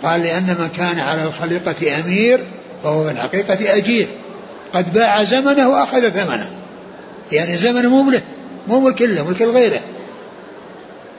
[0.04, 2.40] قال لأن من كان على الخليقة أمير
[2.84, 4.08] فهو في الحقيقة أجير.
[4.74, 6.52] قد باع زمنه وأخذ ثمنه.
[7.32, 8.22] يعني زمن مو له
[8.68, 9.80] مو ملك له ملك غيره.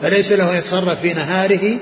[0.03, 1.79] فليس له أن يتصرف في نهاره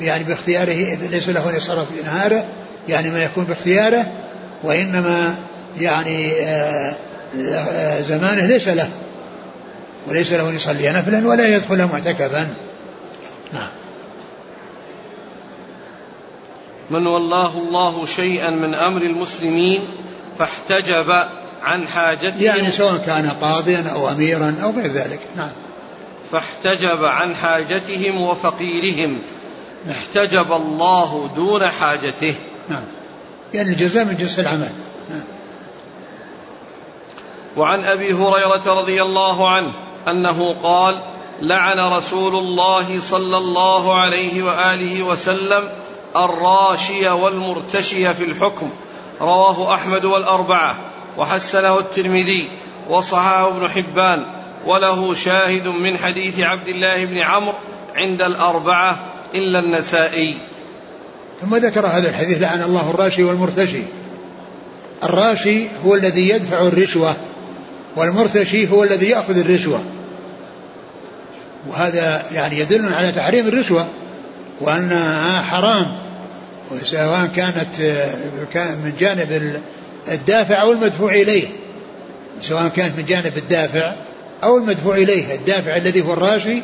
[0.00, 2.44] يعني باختياره ليس له أن يتصرف في نهاره
[2.88, 4.06] يعني ما يكون باختياره
[4.62, 5.34] وإنما
[5.80, 6.96] يعني آه،
[8.00, 8.90] زمانه ليس له
[10.06, 12.54] وليس له أن يصلي نفلا ولا يدخل معتكفا.
[13.52, 13.68] نعم.
[16.90, 19.80] من والله الله شيئا من أمر المسلمين
[20.38, 21.10] فاحتجب
[21.62, 25.20] عن حاجته يعني سواء كان قاضيا أو أميرا أو غير ذلك.
[25.36, 25.50] نعم.
[26.32, 29.18] فاحتجب عن حاجتهم وفقيرهم.
[29.90, 32.34] احتجب الله دون حاجته.
[32.68, 32.84] نعم.
[33.54, 34.70] يعني الجزاء من جنس العمل.
[35.10, 35.20] نعم.
[37.56, 39.72] وعن أبي هريرة رضي الله عنه
[40.08, 41.00] أنه قال
[41.42, 45.68] لعن رسول الله صلى الله عليه وآله وسلم
[46.16, 48.70] الراشي والمرتشي في الحكم.
[49.20, 50.76] رواه أحمد والأربعة
[51.18, 52.48] وحسنه الترمذي
[52.88, 54.26] وصححه ابن حبان
[54.66, 57.54] وله شاهد من حديث عبد الله بن عمرو
[57.94, 58.98] عند الأربعة
[59.34, 60.38] إلا النسائي.
[61.40, 63.82] ثم ذكر هذا الحديث لعن الله الراشي والمرتشي.
[65.04, 67.16] الراشي هو الذي يدفع الرشوة
[67.96, 69.82] والمرتشي هو الذي يأخذ الرشوة.
[71.68, 73.86] وهذا يعني يدل على تحريم الرشوة
[74.60, 75.98] وأنها حرام.
[76.82, 77.80] سواء كانت
[78.84, 79.60] من جانب
[80.12, 81.48] الدافع أو المدفوع إليه.
[82.42, 83.96] سواء كانت من جانب الدافع
[84.44, 86.62] أو المدفوع إليه الدافع الذي هو الراشي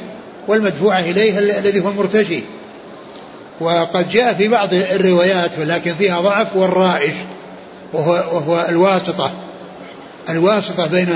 [0.49, 2.41] والمدفوع إليه الذي هو المرتشي.
[3.61, 7.15] وقد جاء في بعض الروايات ولكن فيها ضعف والرائش
[7.93, 9.33] وهو, وهو الواسطة.
[10.29, 11.09] الواسطة بين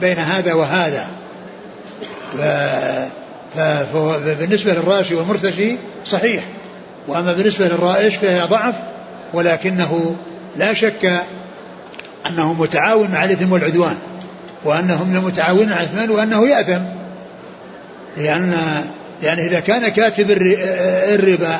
[0.00, 1.06] بين هذا وهذا.
[3.92, 6.44] فبالنسبة للراشي والمرتشي صحيح.
[7.08, 8.74] وأما بالنسبة للرائش فهي ضعف
[9.32, 10.16] ولكنه
[10.56, 11.22] لا شك
[12.26, 13.96] أنه متعاون مع الإثم والعدوان
[14.64, 16.80] وأنهم لمتعاونون على الإثمان وأنه يأثم.
[18.16, 18.56] لأن
[19.22, 21.58] يعني إذا كان كاتب الربا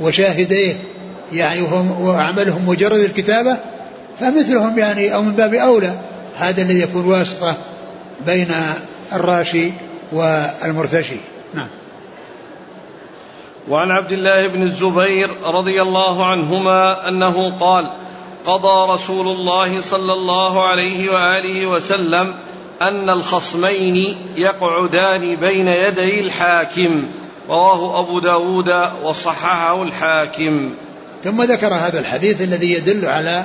[0.00, 0.74] وشاهديه
[1.32, 1.62] يعني
[2.00, 3.56] وعملهم مجرد الكتابة
[4.20, 5.92] فمثلهم يعني أو من باب أولى.
[6.36, 7.56] هذا الذي يكون واسطة
[8.26, 8.48] بين
[9.12, 9.72] الراشي
[10.12, 11.16] والمرتشي.
[11.54, 11.68] نعم.
[13.68, 17.92] وعن عبد الله بن الزبير رضي الله عنهما أنه قال
[18.46, 22.34] قضى رسول الله صلى الله عليه وآله وسلم
[22.82, 27.06] أن الخصمين يقعدان بين يدي الحاكم.
[27.48, 28.74] رواه أبو داود
[29.04, 30.74] وصححه الحاكم.
[31.24, 33.44] ثم ذكر هذا الحديث الذي يدل على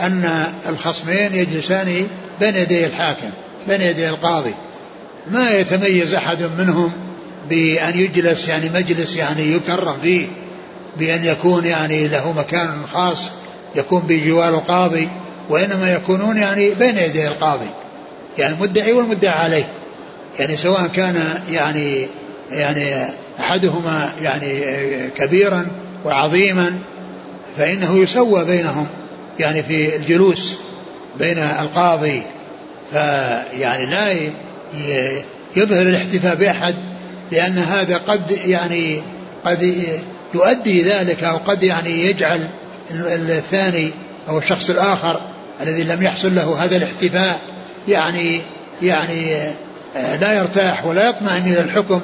[0.00, 2.06] أن الخصمين يجلسان
[2.40, 3.30] بين يدي الحاكم
[3.68, 4.54] بين يدي القاضي.
[5.30, 6.92] ما يتميز أحد منهم
[7.48, 10.28] بأن يجلس يعني مجلس يعني يكرم فيه
[10.98, 13.30] بأن يكون يعني له مكان خاص
[13.74, 15.08] يكون بجوار القاضي
[15.48, 17.70] وإنما يكونون يعني بين يدي القاضي.
[18.38, 19.68] يعني المدعي والمدعى عليه.
[20.38, 22.06] يعني سواء كان يعني
[22.50, 24.60] يعني أحدهما يعني
[25.16, 25.66] كبيرا
[26.04, 26.78] وعظيما
[27.56, 28.86] فإنه يسوى بينهم.
[29.38, 30.56] يعني في الجلوس
[31.18, 32.22] بين القاضي
[32.92, 34.12] فيعني لا
[35.56, 36.74] يظهر الاحتفاء بأحد
[37.32, 39.02] لأن هذا قد يعني
[39.44, 39.74] قد
[40.34, 42.48] يؤدي ذلك أو قد يعني يجعل
[42.90, 43.90] الثاني
[44.28, 45.20] أو الشخص الآخر
[45.62, 47.40] الذي لم يحصل له هذا الاحتفاء
[47.88, 48.42] يعني
[48.82, 49.50] يعني
[49.94, 52.00] لا يرتاح ولا يطمئن إلى الحكم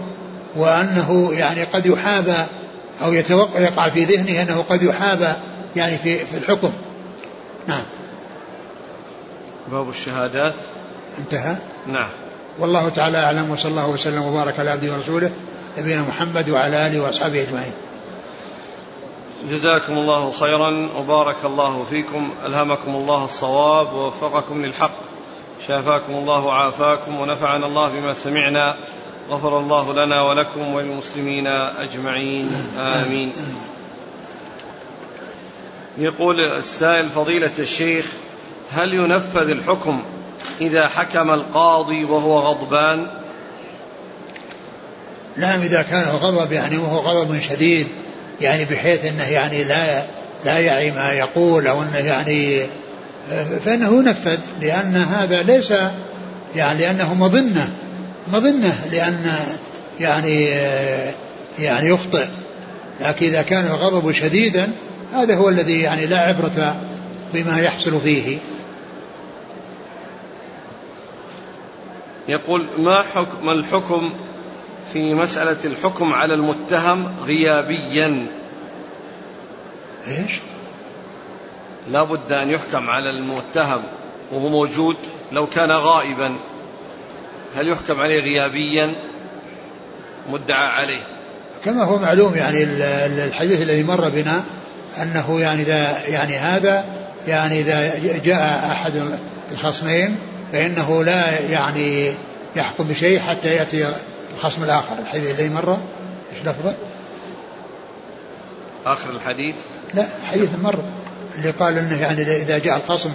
[0.56, 2.36] وأنه يعني قد يحابى
[3.04, 5.28] أو يقع في ذهنه أنه قد يحابى
[5.76, 6.72] يعني في في الحكم.
[7.66, 7.82] نعم.
[9.72, 10.54] باب الشهادات.
[11.18, 11.56] انتهى؟
[11.86, 12.08] نعم.
[12.58, 15.30] والله تعالى أعلم وصلى الله وسلم وبارك على عبده ورسوله
[15.78, 17.72] نبينا محمد وعلى آله وأصحابه أجمعين.
[19.50, 22.30] جزاكم الله خيرا وبارك الله فيكم.
[22.46, 24.94] ألهمكم الله الصواب ووفقكم للحق.
[25.68, 28.76] شافاكم الله وعافاكم ونفعنا الله بما سمعنا.
[29.30, 32.50] غفر الله لنا ولكم وللمسلمين أجمعين.
[32.78, 33.32] آمين.
[35.98, 38.04] يقول السائل فضيلة الشيخ
[38.70, 40.02] هل ينفذ الحكم
[40.60, 43.06] إذا حكم القاضي وهو غضبان؟
[45.36, 47.86] نعم إذا كان الغضب يعني وهو غضب شديد
[48.40, 50.02] يعني بحيث أنه يعني لا
[50.44, 52.66] لا يعي ما يقول أو أنه يعني
[53.64, 55.74] فإنه ينفذ لأن هذا ليس
[56.56, 57.68] يعني لأنه مظنة
[58.32, 59.32] مظنة لأن
[60.00, 60.44] يعني
[61.58, 62.26] يعني يخطئ.
[63.00, 64.72] لكن إذا كان الغضب شديدا
[65.12, 66.76] هذا هو الذي يعني لا عبرة
[67.34, 68.38] بما يحصل فيه.
[72.28, 74.12] يقول ما حكم الحكم
[74.92, 78.26] في مسألة الحكم على المتهم غيابيا؟
[80.08, 80.32] إيش؟
[81.90, 83.82] لا بد أن يحكم على المتهم
[84.32, 84.96] وهو موجود
[85.32, 86.36] لو كان غائبا.
[87.54, 88.94] هل يحكم عليه غيابيا؟
[90.28, 91.02] مدعى عليه.
[91.64, 92.62] كما هو معلوم يعني
[93.24, 94.44] الحديث الذي مر بنا
[95.02, 96.84] أنه يعني إذا يعني هذا
[97.26, 99.18] يعني إذا جاء أحد
[99.52, 100.16] الخصمين
[100.52, 102.12] فإنه لا يعني
[102.56, 103.94] يحكم بشيء حتى يأتي
[104.34, 105.78] الخصم الآخر الحديث الذي مر
[106.32, 106.74] إيش لفظه؟
[108.86, 109.54] آخر الحديث؟
[109.94, 110.78] لا حديث مر
[111.38, 113.10] اللي قال إنه يعني إذا جاء الخصم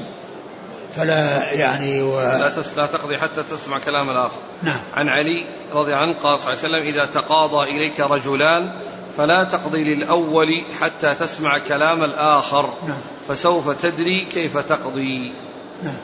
[0.96, 2.22] فلا يعني و...
[2.22, 6.64] لا, لا تقضي حتى تسمع كلام الآخر نعم عن علي رضي عنه قال صلى الله
[6.64, 8.72] عليه وسلم إذا تقاضى إليك رجلان
[9.18, 12.70] فلا تقضي للأول حتى تسمع كلام الآخر.
[12.88, 13.02] نعم.
[13.28, 15.34] فسوف تدري كيف تقضي.
[15.84, 15.98] نعم.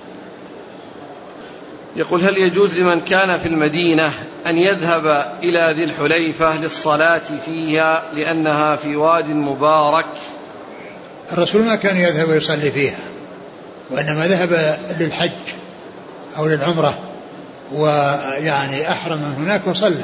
[1.95, 4.11] يقول هل يجوز لمن كان في المدينة
[4.47, 5.07] أن يذهب
[5.43, 10.05] إلى ذي الحليفة للصلاة فيها لأنها في واد مبارك؟
[11.31, 12.97] الرسول ما كان يذهب ويصلي فيها
[13.89, 15.31] وإنما ذهب للحج
[16.37, 16.93] أو للعمرة
[17.73, 20.03] ويعني أحرم من هناك وصلى.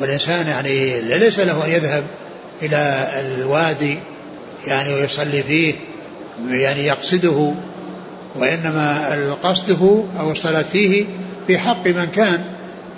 [0.00, 2.04] والإنسان يعني ليس له أن يذهب
[2.62, 3.98] إلى الوادي
[4.66, 5.74] يعني ويصلي فيه
[6.48, 7.52] يعني يقصده
[8.36, 11.04] وإنما قصده أو الصلاة فيه
[11.46, 12.44] في حق من كان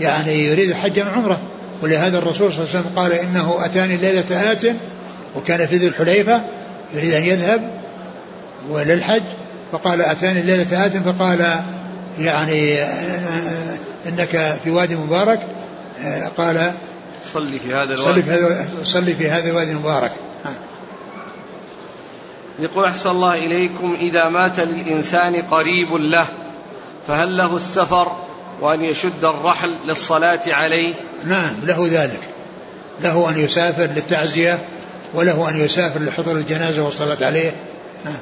[0.00, 1.40] يعني يريد حجا عمرة.
[1.82, 4.62] ولهذا الرسول صلى الله عليه وسلم قال إنه أتاني ليلة آت
[5.36, 6.40] وكان في ذي الحليفة
[6.94, 7.70] يريد أن يذهب
[8.70, 9.22] وللحج
[9.72, 11.62] فقال أتاني الليلة آت فقال
[12.18, 12.82] يعني
[14.08, 15.40] إنك في وادي مبارك
[16.36, 16.72] قال
[17.22, 18.02] صلي في هذا الوادي.
[18.02, 20.12] صلي في هذا, صلي في هذا الوادي المبارك.
[22.58, 26.26] يقول أحسن الله إليكم إذا مات للإنسان قريب له
[27.06, 28.12] فهل له السفر
[28.60, 30.94] وأن يشد الرحل للصلاة عليه؟
[31.24, 32.20] نعم له ذلك.
[33.00, 34.58] له أن يسافر للتعزية
[35.14, 37.52] وله أن يسافر لحضور الجنازة والصلاة عليه.
[38.04, 38.18] نعم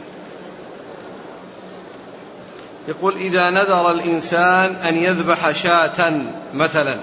[2.89, 6.13] يقول إذا نذر الإنسان أن يذبح شاة
[6.55, 6.99] مثلا.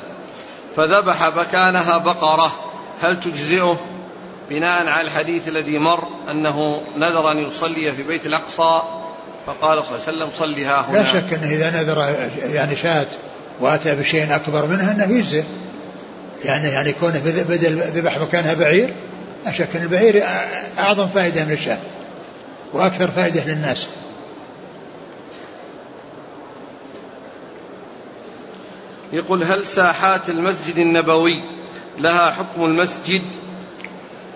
[0.75, 2.51] فذبح مكانها بقرة.
[3.01, 3.79] هل تجزئه؟
[4.49, 8.81] بناء على الحديث الذي مر أنه نذر أن يصلي في بيت الأقصى
[9.45, 10.97] فقال صلى الله عليه وسلم صلها هنا.
[10.97, 13.07] لا شك أنه إذا نذر يعني شاة
[13.59, 15.43] وأتى بشيء أكبر منها أنه يجزئ.
[16.45, 18.93] يعني يعني كونه بدل ذبح مكانها بعير
[19.45, 20.23] لا شك أن البعير
[20.79, 21.77] أعظم فائدة من الشاة
[22.73, 23.87] وأكثر فائدة للناس.
[29.13, 31.39] يقول هل ساحات المسجد النبوي
[31.99, 33.21] لها حكم المسجد؟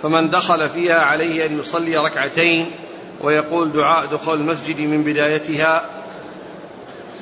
[0.04, 2.72] فمن دخل فيها عليه أن يصلي ركعتين
[3.22, 5.86] ويقول دعاء دخول المسجد من بدايتها.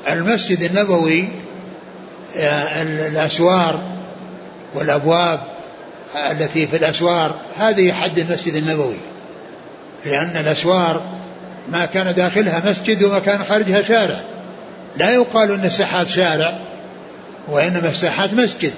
[0.10, 1.30] المسجد النبوي
[2.38, 3.80] آه، الأسوار
[4.74, 5.40] والأبواب
[6.32, 8.98] التي في الأسوار هذه حد المسجد النبوي.
[10.06, 11.02] لأن الأسوار
[11.72, 14.22] ما كان داخلها مسجد وما كان خارجها شارع.
[14.98, 16.65] لا يقال أن الساحات شارع.
[17.48, 18.74] وإنما الساحات مسجد.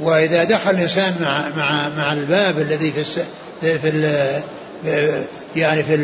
[0.00, 3.20] وإذا دخل الإنسان مع مع مع الباب الذي في الس
[3.60, 4.42] في ال
[5.56, 5.94] يعني في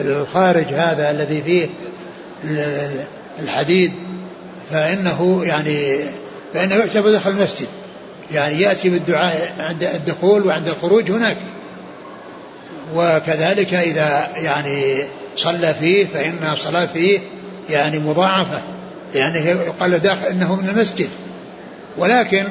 [0.00, 1.68] الخارج هذا الذي فيه
[3.42, 3.92] الحديد
[4.70, 6.04] فإنه يعني
[6.54, 7.68] فإنه يعتبر دخل المسجد.
[8.32, 11.36] يعني يأتي بالدعاء عند الدخول وعند الخروج هناك.
[12.94, 15.04] وكذلك إذا يعني
[15.36, 17.20] صلى فيه فإن الصلاة فيه
[17.70, 18.62] يعني مضاعفة.
[19.14, 21.08] يعني يقال داخل إنه من المسجد.
[21.98, 22.44] ولكن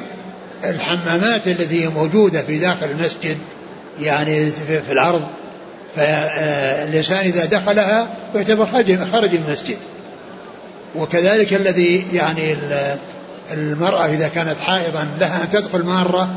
[0.64, 3.38] الحمامات التي هي موجودة في داخل المسجد
[4.00, 4.50] يعني
[4.86, 5.22] في الأرض
[5.96, 9.76] فالإنسان إذا دخلها يعتبر خرج خرج المسجد.
[10.96, 12.56] وكذلك الذي يعني
[13.52, 16.30] المرأة إذا كانت حائضا لها أن تدخل مارة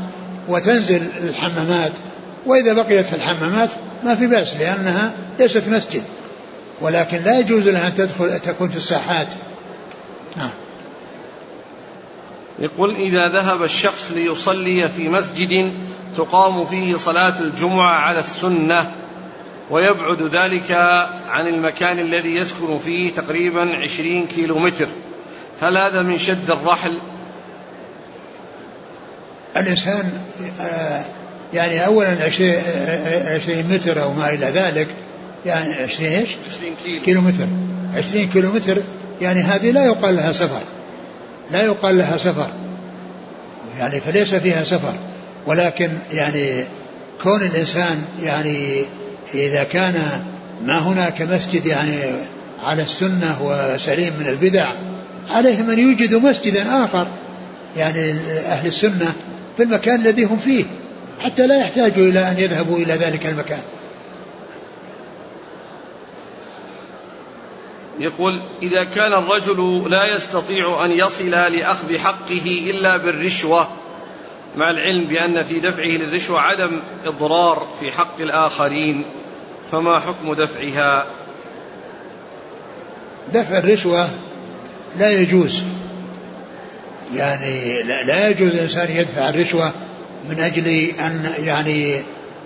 [0.48, 1.92] وتنزل الحمامات
[2.46, 3.68] وإذا بقيت في الحمامات
[4.04, 6.02] ما في بأس لأنها ليست مسجد.
[6.80, 9.26] ولكن لا يجوز لها أن تدخل تكون في الساحات.
[10.36, 10.50] نعم
[12.58, 15.72] يقول إذا ذهب الشخص ليصلي في مسجد
[16.16, 18.92] تقام فيه صلاة الجمعة على السنة
[19.70, 20.70] ويبعد ذلك
[21.28, 24.88] عن المكان الذي يسكن فيه تقريبا عشرين كيلو متر
[25.60, 26.92] هل هذا من شد الرحل؟
[29.56, 30.12] الإنسان
[30.60, 31.04] آه،
[31.54, 32.24] يعني أولا
[33.34, 34.88] عشرين متر أو ما إلى ذلك
[35.46, 37.46] يعني عشرين إيش؟ عشرين كيلو, كيلو متر
[37.94, 38.82] عشرين كيلو متر
[39.20, 40.60] يعني هذه لا يقال لها سفر.
[41.50, 42.48] لا يقال لها سفر.
[43.78, 44.92] يعني فليس فيها سفر.
[45.46, 46.64] ولكن يعني
[47.22, 48.84] كون الإنسان يعني
[49.34, 49.94] إذا كان
[50.64, 51.96] ما هناك مسجد يعني
[52.64, 54.72] على السنة وسليم من البدع
[55.30, 57.06] عليهم أن يوجدوا مسجدا آخر
[57.76, 58.10] يعني
[58.46, 59.12] أهل السنة
[59.56, 60.64] في المكان الذي هم فيه
[61.24, 63.60] حتى لا يحتاجوا إلى أن يذهبوا إلى ذلك المكان.
[67.98, 73.68] يقول إذا كان الرجل لا يستطيع أن يصل لأخذ حقه إلا بالرشوة
[74.56, 79.04] مع العلم بأن في دفعه للرشوة عدم إضرار في حق الآخرين
[79.72, 81.06] فما حكم دفعها؟
[83.32, 84.08] دفع الرشوة
[84.98, 85.62] لا يجوز.
[87.14, 89.72] يعني لا يجوز الإنسان يدفع الرشوة
[90.28, 90.68] من أجل
[91.00, 92.02] أن يعني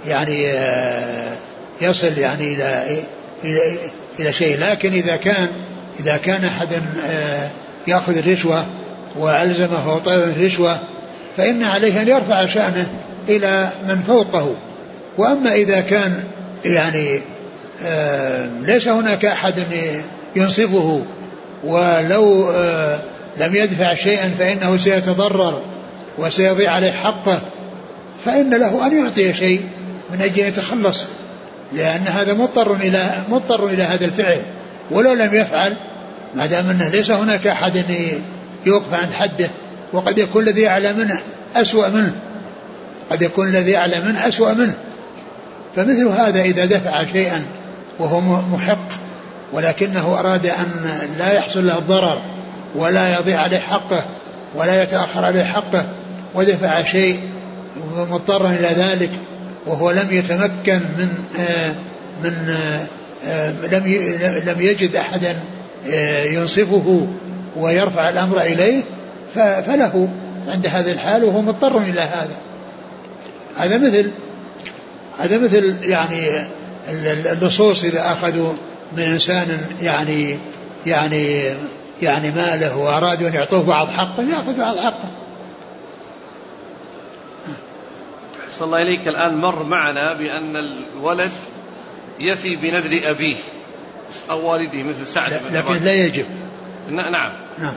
[0.07, 1.36] يعني آه،
[1.80, 2.55] يصل يعني
[3.44, 3.90] إلى
[4.21, 4.59] إلى شيء.
[4.59, 5.49] لكن إذا كان
[6.01, 6.68] إذا كان أحد
[7.05, 7.49] آه،
[7.87, 8.66] يأخذ الرشوة
[9.16, 10.79] وألزمه وطلب الرشوة
[11.37, 12.87] فإن عليه أن يرفع شأنه
[13.29, 14.55] إلى من فوقه.
[15.18, 16.25] وأما إذا كان
[16.64, 17.21] يعني
[17.85, 19.55] آه، ليس هناك أحد
[20.37, 21.03] ينصفه
[21.64, 22.99] ولو آه،
[23.39, 25.62] لم يدفع شيئا فإنه سيتضرر
[26.18, 27.41] وسيضيع عليه حقه
[28.25, 29.62] فإن له أن يعطي شيء
[30.12, 31.07] من أجل يتخلص.
[31.73, 34.43] لأن هذا مضطر إلى مضطر إلى هذا الفعل.
[34.91, 35.77] ولو لم يفعل
[36.35, 37.85] ما دام أنه ليس هناك أحد
[38.66, 39.49] يوقف عند حده
[39.93, 41.21] وقد يكون الذي أعلى منه
[41.57, 42.12] أسوأ منه.
[43.11, 44.75] قد يكون الذي أعلى منه أسوأ منه.
[45.77, 47.43] فمثل هذا إذا دفع شيئا
[47.99, 48.89] وهو محق
[49.53, 52.23] ولكنه أراد أن لا يحصل له الضرر
[52.75, 54.05] ولا يضيع عليه حقه
[54.55, 55.85] ولا يتأخر عليه حقه
[56.35, 57.21] ودفع شيء
[57.97, 59.11] مضطرا إلى ذلك
[59.67, 61.09] وهو لم يتمكن من
[61.39, 61.75] آه
[62.25, 62.55] من
[63.25, 63.87] آه لم
[64.47, 65.37] لم يجد أحدا
[65.87, 67.07] آه ينصفه
[67.57, 68.83] ويرفع الأمر إليه
[69.35, 70.09] فله
[70.49, 72.37] عند هذه الحال وهو مضطر إلى هذا.
[73.57, 74.11] هذا مثل
[75.19, 76.49] هذا مثل يعني
[77.33, 78.53] اللصوص إذا أخذوا
[78.97, 80.37] من إنسان يعني
[80.87, 81.55] يعني
[82.03, 85.09] يعني ماله وأرادوا أن يعطوه بعض حقه يأخذ بعض حقه.
[88.61, 91.31] صلى الله إليك الآن مر معنا بأن الولد
[92.19, 93.37] يفي بنذر أبيه
[94.31, 96.27] أو والده مثل سعد بن لكن لا يجب.
[96.89, 97.33] نعم.
[97.59, 97.73] نعم.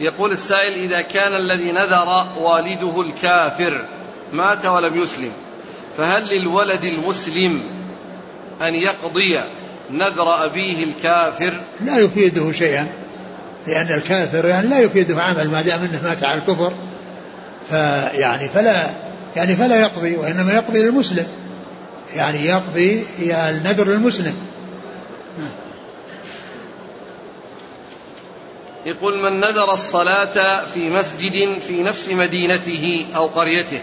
[0.00, 3.84] يقول السائل إذا كان الذي نذر والده الكافر
[4.32, 5.32] مات ولم يسلم
[5.96, 7.62] فهل للولد المسلم
[8.62, 9.40] أن يقضي
[9.90, 12.88] نذر أبيه الكافر؟ لا يفيده شيئا
[13.66, 16.72] لأن الكافر يعني لا يفيده عمل ما دام أنه مات على الكفر
[17.70, 21.26] فيعني فلا يعني فلا يقضي وإنما يقضي للمسلم.
[22.14, 24.34] يعني يقضي النذر للمسلم
[28.86, 33.80] يقول من نذر الصلاة في مسجد في نفس مدينته أو قريته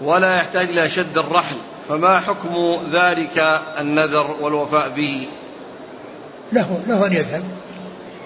[0.00, 1.56] ولا يحتاج إلى شد الرحل
[1.88, 3.38] فما حكم ذلك
[3.78, 5.28] النذر والوفاء به؟
[6.52, 7.44] له له أن يذهب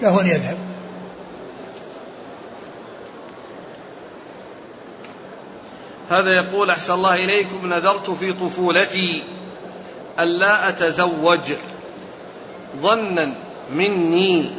[0.01, 0.70] له أن يذهب.
[6.11, 9.23] هذا يقول أحسن الله إليكم نذرت في طفولتي
[10.19, 11.53] ألا أتزوج.
[12.81, 13.33] ظنا
[13.73, 14.51] مني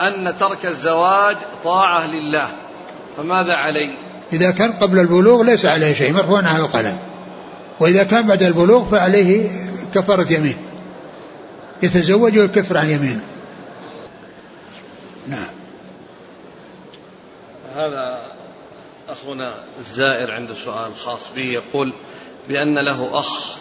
[0.00, 2.48] أن ترك الزواج طاعة لله.
[3.16, 3.94] فماذا علي؟
[4.32, 6.98] إذا كان قبل البلوغ ليس عليه شيء مرفوع عن القلم.
[7.80, 9.50] وإذا كان بعد البلوغ فعليه
[9.94, 10.56] كفارة يمين.
[11.82, 13.24] يتزوج ويكفر عن يمينه
[15.28, 15.50] نعم.
[17.76, 18.22] هذا
[19.12, 21.92] أخونا الزائر عنده سؤال خاص به يقول
[22.48, 23.56] بأن له أخ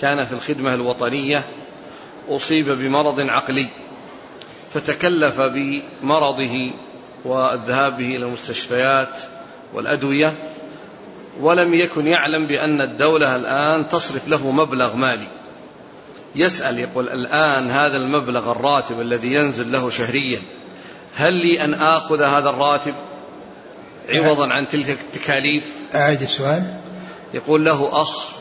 [0.00, 1.44] كان في الخدمة الوطنية
[2.28, 3.70] أصيب بمرض عقلي
[4.74, 6.70] فتكلف بمرضه
[7.24, 9.18] والذهاب به إلى المستشفيات
[9.74, 10.34] والأدوية
[11.40, 15.28] ولم يكن يعلم بأن الدولة الآن تصرف له مبلغ مالي.
[16.34, 20.42] يسأل يقول الآن هذا المبلغ الراتب الذي ينزل له شهريا
[21.14, 22.94] هل لي أن آخذ هذا الراتب؟
[24.08, 26.62] عوضا عن تلك التكاليف؟ أعد السؤال.
[27.34, 28.32] يقول له أخ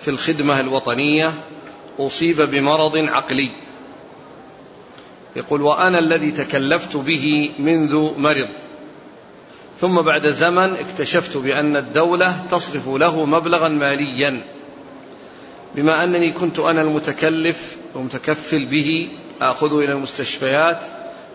[0.00, 1.32] في الخدمة الوطنية
[1.98, 3.50] أصيب بمرض عقلي.
[5.36, 8.48] يقول وأنا الذي تكلفت به منذ مرض.
[9.78, 14.44] ثم بعد زمن اكتشفت بأن الدولة تصرف له مبلغا ماليا.
[15.74, 19.08] بما أنني كنت أنا المتكلف ومتكفل به
[19.40, 20.80] آخذه إلى المستشفيات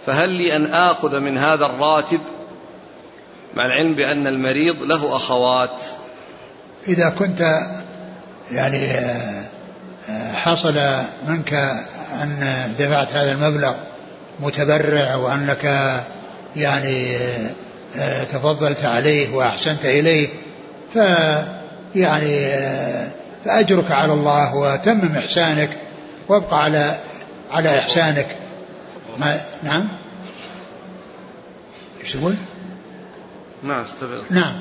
[0.05, 2.19] فهل لي أن آخذ من هذا الراتب
[3.53, 5.81] مع العلم بأن المريض له أخوات.
[6.87, 7.59] إذا كنت
[8.51, 8.89] يعني
[10.33, 10.79] حصل
[11.27, 11.53] منك
[12.21, 13.73] أن دفعت هذا المبلغ
[14.39, 15.93] متبرع وأنك
[16.55, 17.17] يعني
[18.31, 20.27] تفضلت عليه وأحسنت إليه
[20.93, 20.97] ف
[21.95, 22.51] يعني
[23.45, 25.77] فأجرك على الله وتمم إحسانك
[26.27, 26.95] وابقى على
[27.51, 28.27] على إحسانك.
[29.19, 29.87] ما نعم؟
[32.01, 32.35] إيش تقول؟
[33.63, 33.85] نعم
[34.29, 34.53] نعم.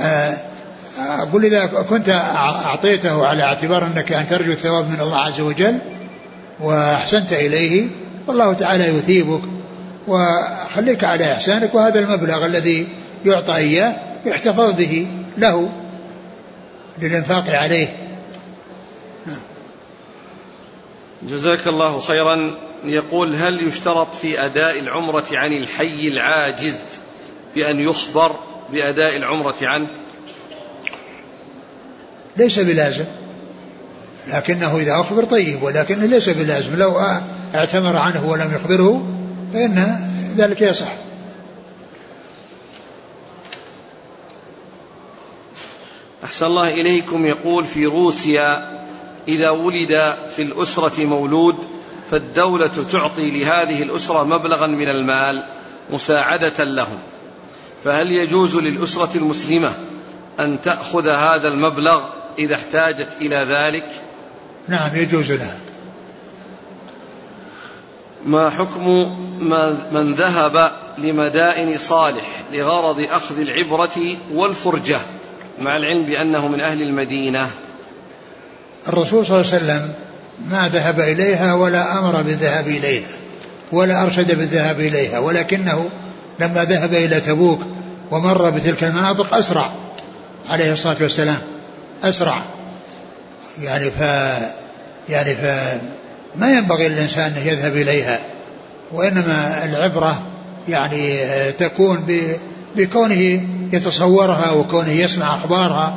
[0.00, 0.36] آه،
[0.98, 5.78] أقول إذا كنت أعطيته على اعتبار أنك أن ترجو الثواب من الله عز وجل
[6.60, 7.86] وأحسنت إليه
[8.26, 9.42] والله تعالى يثيبك
[10.08, 12.88] وخليك على إحسانك وهذا المبلغ الذي
[13.24, 13.94] يعطى إياه
[14.26, 15.06] يحتفظ به
[15.38, 15.70] له
[16.98, 17.96] للإنفاق عليه.
[21.22, 22.54] جزاك الله خيرا.
[22.84, 26.74] يقول هل يشترط في أداء العمرة عن الحي العاجز؟
[27.56, 28.36] بأن يخبر
[28.72, 29.86] بأداء العمرة عنه.
[32.36, 33.04] ليس بلازم.
[34.28, 36.76] لكنه إذا أخبر طيب ولكنه ليس بلازم.
[36.76, 37.00] لو
[37.54, 39.06] اعتمر عنه ولم يخبره
[39.52, 39.98] فإن
[40.36, 40.92] ذلك يصح.
[46.24, 47.26] أحسن الله إليكم.
[47.26, 48.80] يقول في روسيا
[49.28, 51.56] إذا ولد في الأسرة مولود
[52.10, 55.46] فالدولة تعطي لهذه الأسرة مبلغا من المال
[55.90, 56.98] مساعدة لهم.
[57.84, 59.72] فهل يجوز للأسرة المسلمة
[60.40, 62.00] أن تأخذ هذا المبلغ
[62.38, 63.86] إذا احتاجت إلى ذلك؟
[64.68, 65.56] نعم يجوز لها.
[68.26, 68.88] ما حكم
[69.92, 75.00] من ذهب لمدائن صالح لغرض أخذ العبرة والفرجة
[75.60, 77.50] مع العلم بأنه من أهل المدينة؟
[78.88, 79.92] الرسول صلى الله عليه وسلم
[80.50, 83.08] ما ذهب إليها ولا أمر بالذهاب إليها
[83.72, 85.90] ولا أرشد بالذهاب إليها ولكنه
[86.40, 87.60] لما ذهب إلى تبوك
[88.10, 89.70] ومر بتلك المناطق أسرع
[90.50, 91.38] عليه الصلاة والسلام.
[92.04, 92.42] أسرع.
[93.62, 94.00] يعني ف
[95.08, 95.44] يعني ف
[96.36, 98.20] ما ينبغي للإنسان أن يذهب إليها
[98.92, 100.22] وإنما العبرة
[100.68, 101.18] يعني
[101.52, 102.06] تكون
[102.76, 105.96] بكونه يتصورها وكونه يسمع أخبارها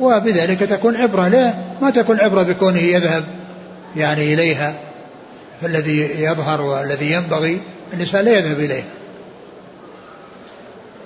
[0.00, 1.28] وبذلك تكون عبرة.
[1.28, 3.24] لا ما تكون عبرة بكونه يذهب
[3.96, 4.74] يعني إليها.
[5.62, 7.60] فالذي يظهر والذي ينبغي
[7.92, 8.84] الإنسان لا يذهب إليها.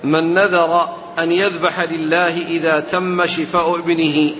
[0.03, 0.89] من نذر
[1.19, 4.31] أن يذبح لله إذا تم شفاء ابنه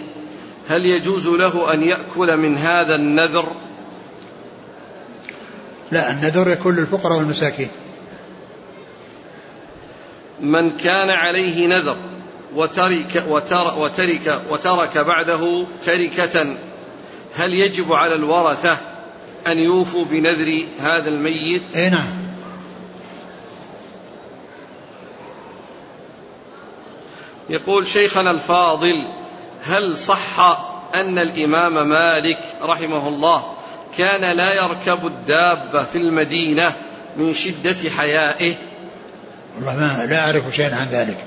[0.68, 3.52] هل يجوز له أن يأكل من هذا النذر؟
[5.92, 7.70] لا النذر يكون للفقراء والمساكين.
[10.42, 11.98] من كان عليه نذر
[12.56, 16.56] وترك, وتر وترك, وترك بعده تركة
[17.36, 18.78] هل يجب على الورثة
[19.48, 22.21] أن يوفوا بنذر هذا الميت؟ اي نعم.
[27.52, 29.08] يقول شيخنا الفاضل
[29.64, 30.40] هل صح
[30.96, 33.54] أن الإمام مالك رحمه الله
[33.98, 36.74] كان لا يركب الدابة في المدينة
[37.18, 38.56] من شدة حيائه؟
[39.56, 41.18] والله ما لا أعرف شيئا عن ذلك.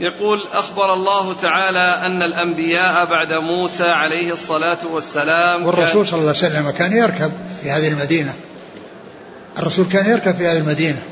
[0.00, 6.38] يقول أخبر الله تعالى أن الأنبياء بعد موسى عليه الصلاة والسلام والرسول صلى الله عليه
[6.38, 8.34] وسلم كان يركب في هذه المدينة.
[9.58, 11.02] الرسول كان يركب في هذه المدينة.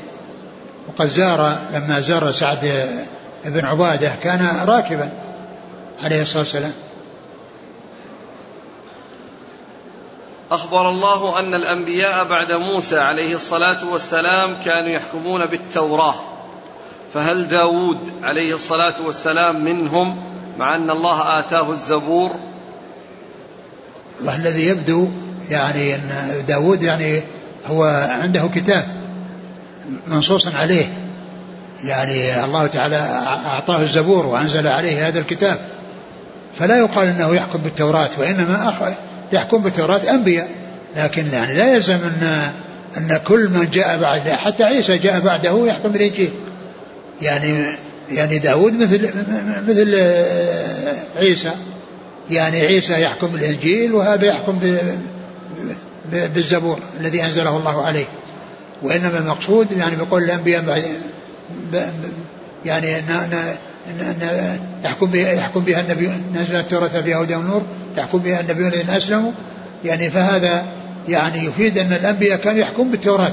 [0.87, 2.89] وقد زار لما زار سعد
[3.45, 5.09] بن عبادة كان راكبا
[6.03, 6.73] عليه الصلاة والسلام.
[10.51, 16.15] أخبر الله أن الأنبياء بعد موسى عليه الصلاة والسلام كانوا يحكمون بالتوراة.
[17.13, 20.17] فهل داود عليه الصلاة والسلام منهم
[20.57, 22.31] مع أن الله آتاه الزبور؟
[24.19, 25.07] الله الذي يبدو
[25.49, 27.23] يعني أن داود يعني
[27.67, 29.00] هو عنده كتاب.
[30.07, 30.85] منصوصا عليه.
[31.83, 32.95] يعني الله تعالى
[33.45, 35.59] أعطاه الزبور وأنزل عليه هذا الكتاب.
[36.59, 38.73] فلا يقال أنه يحكم بالتوراة وإنما
[39.33, 40.49] يحكم بالتوراة أنبياء.
[40.97, 42.51] لكن يعني لا يلزم أن
[42.97, 46.31] أن كل من جاء بعد حتى عيسى جاء بعده يحكم بالإنجيل.
[47.21, 47.77] يعني
[48.11, 49.09] يعني داود مثل
[49.67, 49.95] مثل
[51.15, 51.51] عيسى.
[52.29, 54.59] يعني عيسى يحكم بالإنجيل وهذا يحكم
[56.11, 58.05] بالزبور الذي أنزله الله عليه.
[58.83, 60.81] وإنما المقصود يعني بقول الأنبياء
[62.65, 63.55] يعني أن
[64.85, 67.61] يحكم بها يحكم بها النبي نزل التوراة فيها هدى ونور
[67.97, 69.31] يحكم بها النبيون الذين أسلموا.
[69.85, 70.65] يعني فهذا
[71.09, 73.31] يعني يفيد أن الأنبياء كانوا يحكم بالتوراة.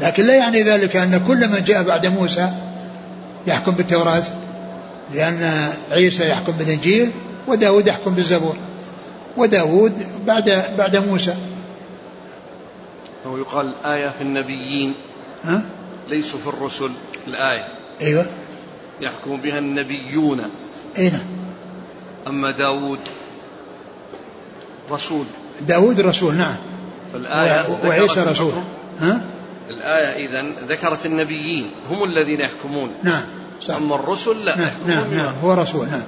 [0.00, 2.52] لكن لا يعني ذلك أن كل من جاء بعد موسى
[3.46, 4.22] يحكم بالتوراة
[5.14, 7.10] لأن عيسى يحكم بالإنجيل
[7.48, 8.56] وداود يحكم بالزبور
[9.36, 9.92] وداود
[10.26, 11.34] بعد بعد موسى.
[13.26, 14.94] أو يقال الآية في النبيين.
[15.44, 15.62] ها؟
[16.08, 16.90] ليسوا في الرسل
[17.26, 17.68] الآية.
[18.00, 18.26] أيوة.
[19.00, 20.42] يحكم بها النبيون.
[20.98, 21.26] أي نعم
[22.26, 22.98] أما داود
[24.90, 25.24] رسول.
[25.60, 26.56] داود رسول نعم.
[27.12, 28.52] فالآية وعيسى رسول.
[29.00, 29.24] ها؟
[29.70, 32.90] الآية إذا ذكرت النبيين هم الذين يحكمون.
[33.02, 33.24] نعم
[33.62, 33.74] صح.
[33.74, 34.56] أما الرسل لا.
[34.56, 36.02] نعم نعم, نعم هو رسول نعم.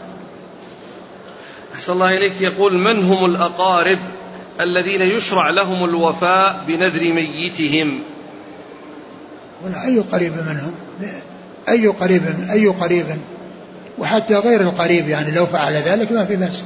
[1.74, 2.40] أحسن الله إليك.
[2.40, 3.98] يقول من هم الأقارب؟
[4.60, 8.00] الذين يشرع لهم الوفاء بنذر ميتهم.
[9.64, 10.74] ولا أي قريب منهم؟
[11.68, 13.06] أي قريب أي قريب؟
[13.98, 16.62] وحتى غير القريب يعني لو فعل ذلك ما في بأس.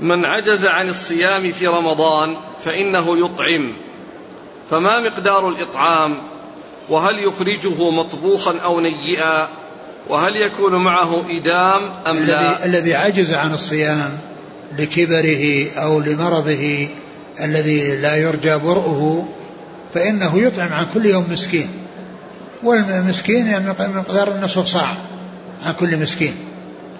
[0.00, 3.72] من عجز عن الصيام في رمضان فإنه يطعم.
[4.70, 6.18] فما مقدار الإطعام؟
[6.88, 9.48] وهل يخرجه مطبوخا أو نيئا؟
[10.08, 14.18] وهل يكون معه إدام أم الذي لا الذي عجز عن الصيام
[14.78, 16.88] لكبره أو لمرضه
[17.40, 19.28] الذي لا يرجى برؤه
[19.94, 21.68] فإنه يطعم عن كل يوم مسكين.
[22.62, 24.96] والمسكين يعني مقدار نصف صاع
[25.66, 26.34] عن كل مسكين.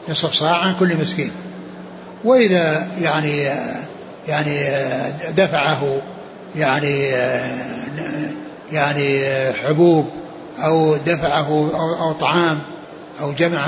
[0.09, 1.31] نصف صاع عن كل مسكين.
[2.25, 3.49] وإذا يعني
[4.29, 4.68] يعني
[5.37, 6.01] دفعه
[6.57, 7.11] يعني
[8.73, 10.07] يعني حبوب
[10.59, 12.59] أو دفعه أو, طعام
[13.21, 13.66] أو جمع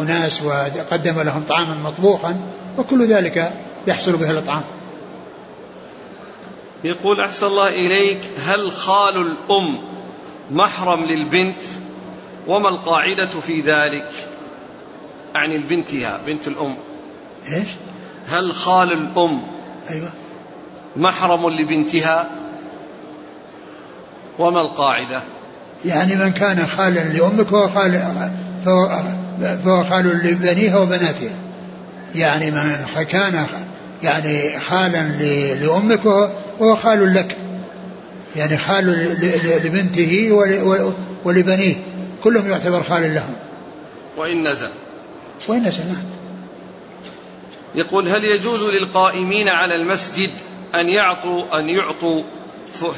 [0.00, 2.40] أناس وقدم لهم طعاما مطبوخا
[2.78, 3.52] وكل ذلك
[3.86, 4.62] يحصل به الإطعام.
[6.84, 9.78] يقول أحسن الله إليك هل خال الأم
[10.50, 11.62] محرم للبنت؟
[12.46, 14.08] وما القاعدة في ذلك؟
[15.36, 16.74] أعني لبنتها بنت الأم.
[17.48, 17.68] إيش؟
[18.26, 19.42] هل خال الأم
[19.90, 20.10] أيوة.
[20.96, 22.30] محرم لبنتها؟
[24.38, 25.22] وما القاعدة؟
[25.84, 28.02] يعني من كان خالا لأمك فهو خال
[28.64, 29.02] فهو,
[29.64, 31.36] فهو خال لبنيها وبناتها.
[32.14, 33.46] يعني من كان
[34.02, 35.02] يعني خالا
[35.54, 36.06] لأمك
[36.58, 37.36] وهو خال لك.
[38.36, 38.86] يعني خال
[39.64, 40.32] لبنته
[41.24, 41.74] ولبنيه.
[42.22, 43.34] كلهم يعتبر خال لهم.
[44.16, 44.70] وإن نزل.
[45.48, 46.04] وإن نزل نعم.
[47.74, 50.30] يقول هل يجوز للقائمين على المسجد
[50.74, 52.22] أن يعطوا أن يعطوا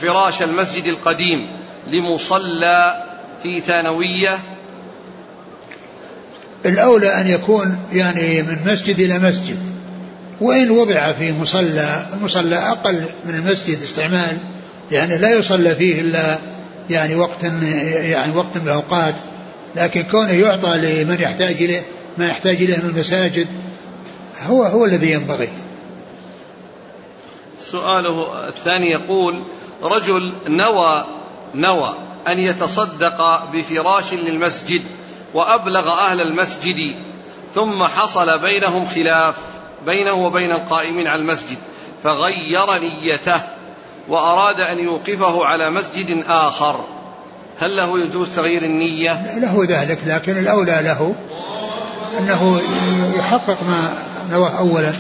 [0.03, 1.49] فراش المسجد القديم
[1.87, 3.05] لمصلى
[3.43, 4.39] في ثانوية
[6.67, 9.59] الأولى أن يكون يعني من مسجد إلى مسجد
[10.41, 14.39] وإن وضع في مصلى المصلى أقل من المسجد استعمال
[14.93, 16.39] يعني لا يصلى فيه إلا
[16.91, 17.45] يعني وقت
[17.95, 19.15] يعني وقت من الأوقات
[19.77, 21.83] لكن كونه يعطى لمن يحتاج إليه
[22.19, 23.47] ما يحتاج إليه من المساجد
[24.47, 25.49] هو هو الذي ينبغي.
[27.59, 29.43] سؤاله الثاني يقول
[29.83, 31.05] رجل نوى
[31.55, 31.95] نوى
[32.29, 34.83] أن يتصدق بفراش للمسجد.
[35.35, 36.95] وأبلغ أهل المسجد
[37.55, 39.37] ثم حصل بينهم خلاف
[39.87, 41.57] بينه وبين القائمين على المسجد
[42.05, 43.41] فغير نيته
[44.09, 46.85] وأراد أن يوقفه على مسجد آخر.
[47.59, 51.15] هل له يجوز تغيير النية؟ له ذلك لكن الأولى له
[52.19, 52.61] أنه
[53.17, 53.93] يحقق ما
[54.31, 54.93] نواه أولا.